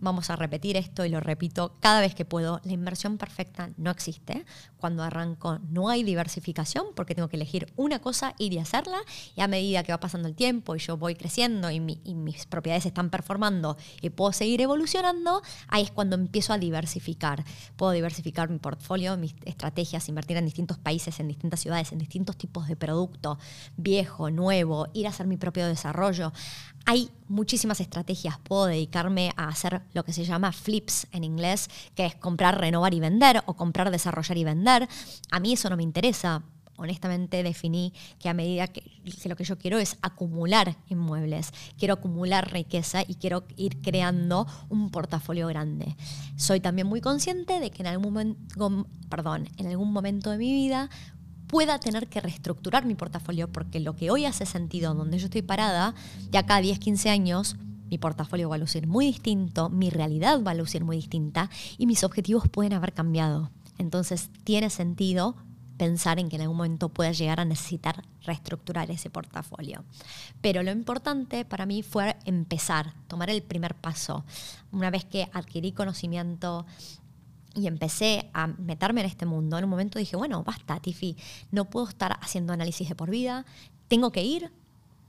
vamos 0.00 0.30
a 0.30 0.36
repetir 0.36 0.76
esto 0.76 1.04
y 1.04 1.08
lo 1.08 1.20
repito 1.20 1.76
cada 1.80 2.00
vez 2.00 2.14
que 2.14 2.24
puedo, 2.24 2.60
la 2.64 2.72
inversión 2.72 3.18
perfecta 3.18 3.70
no 3.76 3.90
existe. 3.90 4.44
Cuando 4.76 5.02
arranco 5.02 5.58
no 5.70 5.88
hay 5.88 6.02
diversificación 6.02 6.86
porque 6.94 7.14
tengo 7.14 7.28
que 7.28 7.36
elegir 7.36 7.72
una 7.76 8.00
cosa, 8.00 8.34
y 8.38 8.58
hacerla 8.58 8.98
y 9.36 9.40
a 9.40 9.48
medida 9.48 9.82
que 9.82 9.92
va 9.92 10.00
pasando 10.00 10.28
el 10.28 10.34
tiempo 10.34 10.74
y 10.76 10.78
yo 10.78 10.96
voy 10.96 11.14
creciendo 11.14 11.70
y, 11.70 11.80
mis 11.80 12.46
propiedades 12.46 12.86
están 12.86 13.10
performando 13.10 13.76
y 14.00 14.10
puedo 14.10 14.32
seguir 14.32 14.60
evolucionando, 14.60 15.42
ahí 15.68 15.84
es 15.84 15.90
cuando 15.90 16.16
empiezo 16.16 16.52
a 16.52 16.58
diversificar. 16.58 17.44
Puedo 17.76 17.92
diversificar 17.92 18.48
mi 18.48 18.58
portfolio, 18.58 19.16
mis 19.16 19.34
estrategias, 19.44 20.08
invertir 20.08 20.36
en 20.36 20.44
distintos 20.44 20.78
países, 20.78 21.20
en 21.20 21.28
distintas 21.28 21.60
ciudades, 21.60 21.92
en 21.92 21.98
distintos 21.98 22.36
tipos 22.36 22.68
de 22.68 22.76
producto, 22.76 23.38
viejo, 23.76 24.30
nuevo, 24.30 24.88
ir 24.94 25.06
a 25.06 25.10
hacer 25.10 25.26
mi 25.26 25.36
propio 25.36 25.66
desarrollo. 25.66 26.32
Hay 26.90 27.10
muchísimas 27.28 27.80
estrategias. 27.80 28.38
Puedo 28.38 28.64
dedicarme 28.64 29.34
a 29.36 29.48
hacer 29.48 29.82
lo 29.92 30.06
que 30.06 30.14
se 30.14 30.24
llama 30.24 30.52
flips 30.52 31.06
en 31.12 31.22
inglés, 31.22 31.68
que 31.94 32.06
es 32.06 32.14
comprar, 32.14 32.58
renovar 32.58 32.94
y 32.94 33.00
vender 33.00 33.42
o 33.44 33.52
comprar, 33.52 33.90
desarrollar 33.90 34.38
y 34.38 34.44
vender. 34.44 34.88
A 35.30 35.38
mí 35.38 35.52
eso 35.52 35.68
no 35.68 35.76
me 35.76 35.82
interesa. 35.82 36.42
Honestamente 36.78 37.42
definí 37.42 37.92
que 38.18 38.30
a 38.30 38.34
medida 38.34 38.68
que, 38.68 38.82
lo 39.28 39.36
que 39.36 39.44
yo 39.44 39.58
quiero 39.58 39.78
es 39.78 39.98
acumular 40.00 40.76
inmuebles, 40.88 41.52
quiero 41.76 41.92
acumular 41.92 42.50
riqueza 42.50 43.02
y 43.06 43.16
quiero 43.16 43.44
ir 43.56 43.82
creando 43.82 44.46
un 44.70 44.88
portafolio 44.88 45.46
grande. 45.46 45.94
Soy 46.36 46.60
también 46.60 46.86
muy 46.86 47.02
consciente 47.02 47.60
de 47.60 47.70
que 47.70 47.82
en 47.82 47.88
algún 47.88 48.14
momento, 48.14 48.86
perdón, 49.10 49.50
en 49.58 49.66
algún 49.66 49.92
momento 49.92 50.30
de 50.30 50.38
mi 50.38 50.52
vida 50.52 50.88
pueda 51.48 51.80
tener 51.80 52.08
que 52.08 52.20
reestructurar 52.20 52.84
mi 52.84 52.94
portafolio 52.94 53.48
porque 53.48 53.80
lo 53.80 53.96
que 53.96 54.10
hoy 54.10 54.26
hace 54.26 54.46
sentido 54.46 54.94
donde 54.94 55.18
yo 55.18 55.24
estoy 55.24 55.42
parada, 55.42 55.94
de 56.30 56.38
acá 56.38 56.56
a 56.56 56.60
10, 56.60 56.78
15 56.78 57.10
años, 57.10 57.56
mi 57.90 57.98
portafolio 57.98 58.48
va 58.48 58.56
a 58.56 58.58
lucir 58.58 58.86
muy 58.86 59.06
distinto, 59.06 59.70
mi 59.70 59.90
realidad 59.90 60.42
va 60.46 60.52
a 60.52 60.54
lucir 60.54 60.84
muy 60.84 60.96
distinta 60.96 61.50
y 61.78 61.86
mis 61.86 62.04
objetivos 62.04 62.48
pueden 62.48 62.74
haber 62.74 62.92
cambiado. 62.92 63.50
Entonces 63.78 64.30
tiene 64.44 64.70
sentido 64.70 65.36
pensar 65.78 66.18
en 66.18 66.28
que 66.28 66.36
en 66.36 66.42
algún 66.42 66.56
momento 66.58 66.90
pueda 66.90 67.12
llegar 67.12 67.40
a 67.40 67.44
necesitar 67.44 68.04
reestructurar 68.22 68.90
ese 68.90 69.08
portafolio. 69.08 69.84
Pero 70.42 70.62
lo 70.62 70.72
importante 70.72 71.44
para 71.44 71.64
mí 71.64 71.82
fue 71.82 72.16
empezar, 72.26 72.92
tomar 73.06 73.30
el 73.30 73.42
primer 73.42 73.74
paso. 73.74 74.24
Una 74.72 74.90
vez 74.90 75.04
que 75.04 75.30
adquirí 75.32 75.72
conocimiento, 75.72 76.66
y 77.58 77.66
empecé 77.66 78.30
a 78.32 78.46
meterme 78.46 79.00
en 79.00 79.06
este 79.06 79.26
mundo, 79.26 79.58
en 79.58 79.64
un 79.64 79.70
momento 79.70 79.98
dije, 79.98 80.16
bueno, 80.16 80.42
basta, 80.44 80.80
Tiffy, 80.80 81.16
no 81.50 81.66
puedo 81.66 81.88
estar 81.88 82.18
haciendo 82.20 82.52
análisis 82.52 82.88
de 82.88 82.94
por 82.94 83.10
vida, 83.10 83.44
tengo 83.88 84.12
que 84.12 84.24
ir, 84.24 84.50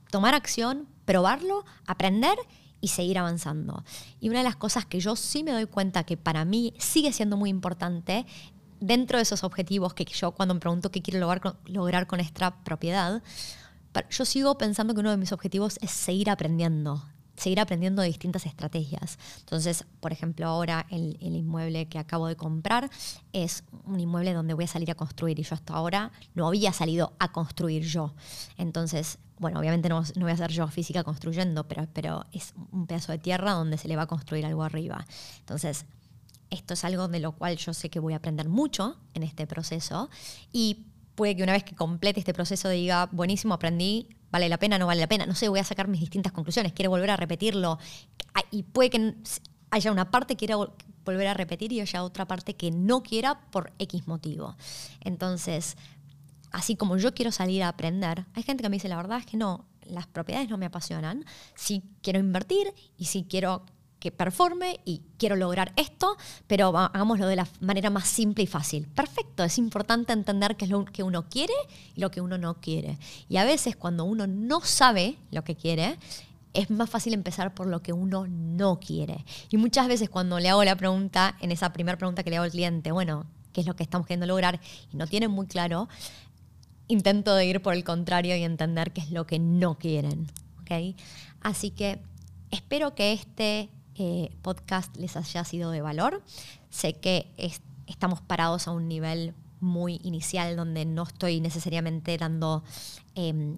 tomar 0.10 0.34
acción, 0.34 0.88
probarlo, 1.06 1.66
aprender 1.86 2.38
y 2.82 2.90
seguir 2.90 3.20
avanzando. 3.20 3.84
Y 4.20 4.30
una 4.30 4.40
de 4.40 4.46
las 4.46 4.56
cosas 4.56 4.86
que 4.86 5.00
yo 5.00 5.16
sí 5.16 5.44
me 5.44 5.52
doy 5.52 5.66
cuenta 5.66 6.04
que 6.04 6.18
para 6.18 6.46
mí 6.46 6.74
sigue 6.78 7.12
siendo 7.12 7.38
muy 7.38 7.50
importante 7.50 8.26
dentro 8.80 9.18
de 9.18 9.24
esos 9.24 9.44
objetivos 9.44 9.94
que 9.94 10.06
yo 10.06 10.32
cuando 10.32 10.54
me 10.54 10.60
pregunto 10.60 10.92
qué 10.92 11.02
quiero 11.02 11.20
lograr 11.20 11.42
con, 11.42 11.58
lograr 11.66 12.08
con 12.08 12.20
esta 12.20 12.64
propiedad, 12.64 13.22
yo 14.10 14.26
sigo 14.26 14.58
pensando 14.58 14.94
que 14.94 15.02
uno 15.02 15.12
de 15.12 15.18
mis 15.18 15.32
objetivos 15.32 15.78
es 15.82 15.92
seguir 15.92 16.30
aprendiendo, 16.30 17.04
seguir 17.40 17.60
aprendiendo 17.60 18.02
distintas 18.02 18.46
estrategias. 18.46 19.18
Entonces, 19.40 19.86
por 20.00 20.12
ejemplo, 20.12 20.46
ahora 20.46 20.86
el, 20.90 21.18
inmueble 21.22 21.88
que 21.88 21.98
acabo 21.98 22.28
de 22.28 22.36
comprar 22.36 22.90
es 23.34 23.64
un 23.86 24.00
inmueble 24.00 24.34
donde 24.34 24.54
voy 24.54 24.66
a 24.66 24.68
salir 24.68 24.92
a 24.92 24.96
construir 24.96 25.40
y 25.40 25.44
yo 25.44 25.56
hasta 25.56 25.74
ahora 25.74 26.12
no 26.36 26.48
había 26.48 26.74
salido 26.74 27.14
a 27.20 27.32
construir 27.32 27.84
yo. 27.84 28.14
Entonces, 28.58 29.18
bueno, 29.38 29.60
obviamente 29.60 29.88
no, 29.88 30.04
voy 30.18 30.32
a 30.32 30.38
ser 30.38 30.52
yo 30.52 30.68
física 30.68 31.04
construyendo, 31.04 31.68
pero, 31.68 31.88
pero 31.94 32.26
es 32.34 32.54
un 32.72 32.88
pedazo 32.88 33.14
de 33.14 33.20
tierra 33.20 33.54
donde 33.54 33.78
se 33.78 33.88
le 33.88 33.96
va 33.96 34.04
a 34.04 34.08
construir 34.08 34.46
algo 34.46 34.64
arriba. 34.64 35.06
Entonces, 35.40 35.86
esto 36.50 36.74
es 36.74 36.84
algo 36.84 37.08
de 37.08 37.20
lo 37.20 37.32
cual 37.32 37.58
yo 37.58 37.74
sé 37.74 37.90
que 37.90 38.00
voy 38.00 38.14
a 38.14 38.18
aprender 38.18 38.50
mucho 38.50 38.98
en 39.14 39.24
este 39.24 39.48
proceso 39.48 40.10
y 40.52 40.88
puede 41.20 41.36
que 41.36 41.44
una 41.44 41.52
vez 41.52 41.66
que 41.66 41.76
complete 41.76 42.22
este 42.22 42.34
proceso 42.34 42.70
diga, 42.70 43.10
buenísimo, 43.12 43.54
aprendí, 43.54 44.08
vale 44.32 44.48
la 44.48 44.58
pena, 44.58 44.78
no 44.78 44.88
vale 44.88 45.02
la 45.02 45.08
pena. 45.08 45.26
No 45.26 45.36
sé, 45.36 45.50
voy 45.50 45.60
a 45.60 45.66
sacar 45.66 45.90
mis 45.90 46.00
distintas 46.00 46.32
conclusiones, 46.32 46.72
quiero 46.72 46.92
volver 46.92 47.10
a 47.10 47.18
repetirlo. 47.18 47.78
Y 48.52 48.64
puede 48.64 48.90
que 48.90 49.16
haya 49.70 49.92
una 49.92 50.12
parte 50.12 50.36
que 50.36 50.46
quiera 50.46 50.56
volver 51.04 51.28
a 51.28 51.34
repetir 51.34 51.74
y 51.74 51.82
haya 51.82 52.06
otra 52.06 52.26
parte 52.26 52.56
que 52.56 52.72
no 52.72 53.04
quiera 53.04 53.42
por 53.52 53.74
X 53.80 54.08
motivo. 54.08 54.56
Entonces, 55.02 55.76
así 56.52 56.78
como 56.78 56.96
yo 56.96 57.14
quiero 57.14 57.34
salir 57.34 57.64
a 57.64 57.68
aprender, 57.68 58.26
hay 58.34 58.44
gente 58.44 58.64
que 58.64 58.70
me 58.70 58.78
dice, 58.78 58.88
la 58.88 58.96
verdad 58.96 59.18
es 59.18 59.26
que 59.26 59.36
no, 59.36 59.66
las 59.88 60.08
propiedades 60.08 60.50
no 60.50 60.58
me 60.58 60.68
apasionan. 60.68 61.26
Sí 61.54 61.84
quiero 62.02 62.20
invertir 62.20 62.74
y 62.96 63.06
sí 63.06 63.26
quiero 63.30 63.66
que 64.00 64.12
performe 64.12 64.80
y 64.86 65.02
quiero 65.18 65.36
lograr 65.36 65.74
esto, 65.76 66.18
pero 66.48 66.76
hagámoslo 66.78 67.28
de 67.28 67.36
la 67.36 67.48
manera 67.60 67.90
más 67.90 68.08
simple 68.08 68.44
y 68.44 68.48
fácil. 68.48 68.88
Perfecto, 68.88 69.44
es 69.44 69.58
importante 69.58 70.14
entender 70.14 70.56
qué 70.56 70.66
es 70.66 70.72
lo 70.72 70.86
que 70.86 71.04
uno 71.04 71.30
quiere 71.30 71.54
y 71.96 72.02
lo 72.02 72.10
que 72.12 72.22
uno 72.22 72.38
no 72.38 72.56
quiere. 72.56 72.98
Y 73.28 73.38
a 73.38 73.46
veces 73.46 73.76
cuando 73.76 74.06
uno 74.06 74.28
no 74.28 74.62
sabe 74.62 75.18
lo 75.32 75.44
que 75.44 75.56
quiere, 75.56 75.98
es 76.54 76.70
más 76.70 76.90
fácil 76.90 77.14
empezar 77.14 77.54
por 77.54 77.68
lo 77.68 77.82
que 77.82 77.94
uno 77.94 78.28
no 78.28 78.80
quiere. 78.80 79.26
Y 79.50 79.58
muchas 79.58 79.88
veces 79.88 80.10
cuando 80.10 80.40
le 80.40 80.50
hago 80.50 80.64
la 80.64 80.76
pregunta, 80.76 81.38
en 81.42 81.52
esa 81.52 81.74
primera 81.74 81.98
pregunta 81.98 82.24
que 82.24 82.30
le 82.30 82.38
hago 82.38 82.46
al 82.46 82.52
cliente, 82.52 82.92
bueno, 82.92 83.26
¿qué 83.54 83.62
es 83.62 83.68
lo 83.68 83.76
que 83.76 83.84
estamos 83.84 84.08
queriendo 84.08 84.26
lograr? 84.26 84.60
Y 84.92 84.98
no 84.98 85.08
tienen 85.08 85.32
muy 85.32 85.48
claro, 85.48 85.90
intento 86.88 87.40
ir 87.42 87.62
por 87.62 87.74
el 87.74 87.84
contrario 87.84 88.36
y 88.36 88.44
entender 88.44 88.92
qué 88.92 89.02
es 89.02 89.12
lo 89.12 89.28
que 89.28 89.40
no 89.40 89.78
quieren. 89.78 90.28
¿okay? 90.62 90.96
Así 91.42 91.72
que 91.72 92.00
espero 92.52 92.96
que 92.96 93.14
este 93.14 93.70
eh, 94.00 94.32
podcast 94.42 94.96
les 94.96 95.18
haya 95.18 95.44
sido 95.44 95.72
de 95.72 95.82
valor. 95.82 96.24
Sé 96.70 96.94
que 96.94 97.34
estamos 97.86 98.22
parados 98.22 98.68
a 98.68 98.72
un 98.72 98.88
nivel 98.88 99.36
muy 99.60 100.00
inicial 100.04 100.56
donde 100.56 100.86
no 100.86 101.04
estoy 101.04 101.42
necesariamente 101.42 102.18
dando 102.18 102.64
em, 103.16 103.58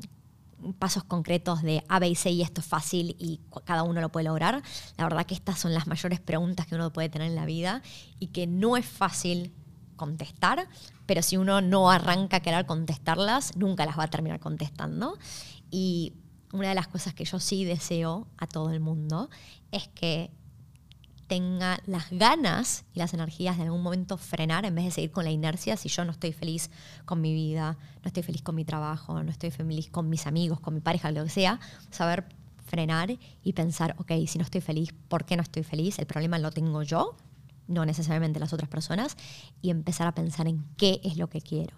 pasos 0.80 1.04
concretos 1.04 1.62
de 1.62 1.84
A, 1.89 1.99
B 1.99 2.10
y 2.10 2.15
C 2.15 2.32
y 2.32 2.41
esto 2.41 2.62
es 2.62 2.67
fácil 2.67 3.15
y 3.19 3.39
cada 3.65 3.84
uno 3.84 4.01
lo 4.01 4.10
puede 4.10 4.25
lograr. 4.25 4.63
La 4.97 5.04
verdad 5.04 5.27
que 5.27 5.36
estas 5.36 5.60
son 5.60 5.75
las 5.75 5.86
mayores 5.86 6.19
preguntas 6.19 6.65
que 6.65 6.73
uno 6.73 6.91
puede 6.91 7.10
tener 7.10 7.30
en 7.30 7.36
la 7.36 7.45
vida 7.45 7.84
y 8.17 8.27
que 8.27 8.47
no 8.47 8.77
es 8.77 8.86
fácil 8.88 9.54
contestar, 9.95 10.67
pero 11.06 11.21
si 11.21 11.38
uno 11.38 11.62
no 11.62 11.91
arranca 11.91 12.38
a 12.38 12.39
querer 12.39 12.65
contestarlas, 12.65 13.56
nunca 13.58 13.86
las 13.86 13.99
va 13.99 14.06
a 14.06 14.10
terminar 14.10 14.39
contestando. 14.39 15.19
Y 15.69 16.13
una 16.51 16.69
de 16.69 16.75
las 16.75 16.88
cosas 16.88 17.13
que 17.13 17.25
yo 17.25 17.39
sí 17.39 17.63
deseo 17.63 18.27
a 18.38 18.47
todo 18.47 18.71
el 18.71 18.80
mundo 18.80 19.30
es 19.71 19.88
que 19.89 20.31
tenga 21.31 21.79
las 21.86 22.10
ganas 22.12 22.84
y 22.93 22.99
las 22.99 23.13
energías 23.13 23.55
de 23.55 23.63
en 23.63 23.69
algún 23.69 23.84
momento 23.84 24.17
frenar 24.17 24.65
en 24.65 24.75
vez 24.75 24.84
de 24.84 24.91
seguir 24.91 25.12
con 25.12 25.23
la 25.23 25.31
inercia 25.31 25.77
si 25.77 25.88
yo 25.88 26.03
no 26.03 26.12
estoy 26.12 26.34
feliz 26.34 26.69
con 27.05 27.21
mi 27.21 27.34
vida, 27.34 27.77
no 28.03 28.07
estoy 28.07 28.21
feliz 28.21 28.41
con 28.41 28.53
mi 28.53 28.65
trabajo, 28.65 29.23
no 29.23 29.31
estoy 29.31 29.49
feliz 29.49 29.89
con 29.89 30.10
mis 30.10 30.27
amigos, 30.27 30.60
con 30.60 30.73
mi 30.73 30.81
pareja, 30.81 31.10
lo 31.12 31.23
que 31.23 31.29
sea, 31.29 31.62
saber 31.89 32.25
frenar 32.65 33.17
y 33.43 33.53
pensar, 33.53 33.95
ok, 33.97 34.12
si 34.27 34.39
no 34.39 34.43
estoy 34.43 34.60
feliz, 34.60 34.93
¿por 35.07 35.23
qué 35.23 35.38
no 35.38 35.41
estoy 35.41 35.63
feliz? 35.63 35.99
El 35.99 36.05
problema 36.05 36.38
lo 36.38 36.51
tengo 36.51 36.84
yo, 36.84 37.15
no 37.67 37.86
necesariamente 37.86 38.38
las 38.41 38.51
otras 38.51 38.69
personas, 38.69 39.15
y 39.62 39.69
empezar 39.69 40.07
a 40.07 40.13
pensar 40.13 40.49
en 40.49 40.65
qué 40.75 40.99
es 41.01 41.15
lo 41.15 41.29
que 41.29 41.39
quiero. 41.39 41.77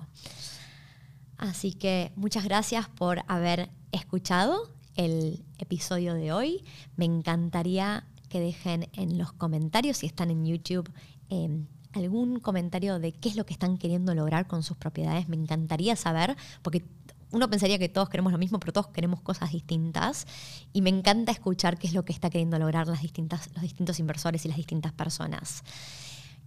Así 1.38 1.73
que 1.73 2.12
muchas 2.15 2.43
gracias 2.43 2.89
por 2.89 3.21
haber 3.27 3.69
escuchado 3.91 4.72
el 4.95 5.43
episodio 5.58 6.13
de 6.13 6.32
hoy. 6.32 6.63
Me 6.95 7.06
encantaría 7.06 8.06
que 8.29 8.39
dejen 8.39 8.89
en 8.93 9.17
los 9.17 9.32
comentarios, 9.32 9.97
si 9.97 10.08
están 10.08 10.32
en 10.32 10.45
YouTube, 10.45 10.91
em, 11.29 11.67
algún 11.93 12.39
comentario 12.39 12.99
de 12.99 13.12
qué 13.12 13.29
es 13.29 13.36
lo 13.36 13.45
que 13.45 13.53
están 13.53 13.77
queriendo 13.77 14.15
lograr 14.15 14.47
con 14.47 14.63
sus 14.63 14.77
propiedades. 14.77 15.29
Me 15.29 15.36
encantaría 15.36 15.95
saber, 15.95 16.36
porque 16.62 16.84
uno 17.32 17.49
pensaría 17.49 17.79
que 17.79 17.89
todos 17.89 18.10
queremos 18.10 18.32
lo 18.32 18.38
mismo, 18.38 18.60
pero 18.60 18.73
todos 18.73 18.88
queremos 18.88 19.21
cosas 19.21 19.51
distintas. 19.51 20.25
Y 20.71 20.82
me 20.82 20.89
encanta 20.89 21.32
escuchar 21.32 21.77
qué 21.77 21.88
es 21.88 21.93
lo 21.93 22.06
que 22.06 22.13
está 22.13 22.29
queriendo 22.29 22.58
lograr 22.60 22.88
las 22.88 23.01
distintas, 23.01 23.49
los 23.53 23.62
distintos 23.62 23.99
inversores 23.99 24.45
y 24.45 24.47
las 24.47 24.58
distintas 24.58 24.93
personas. 24.93 25.63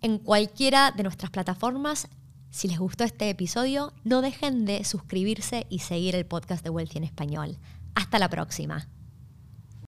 En 0.00 0.18
cualquiera 0.18 0.92
de 0.92 1.02
nuestras 1.02 1.30
plataformas, 1.30 2.08
si 2.50 2.68
les 2.68 2.78
gustó 2.78 3.04
este 3.04 3.28
episodio, 3.28 3.92
no 4.04 4.22
dejen 4.22 4.64
de 4.64 4.84
suscribirse 4.84 5.66
y 5.68 5.80
seguir 5.80 6.14
el 6.14 6.24
podcast 6.24 6.64
de 6.64 6.70
Wealthy 6.70 6.98
en 6.98 7.04
español. 7.04 7.58
Hasta 7.96 8.18
la 8.18 8.28
próxima. 8.28 8.86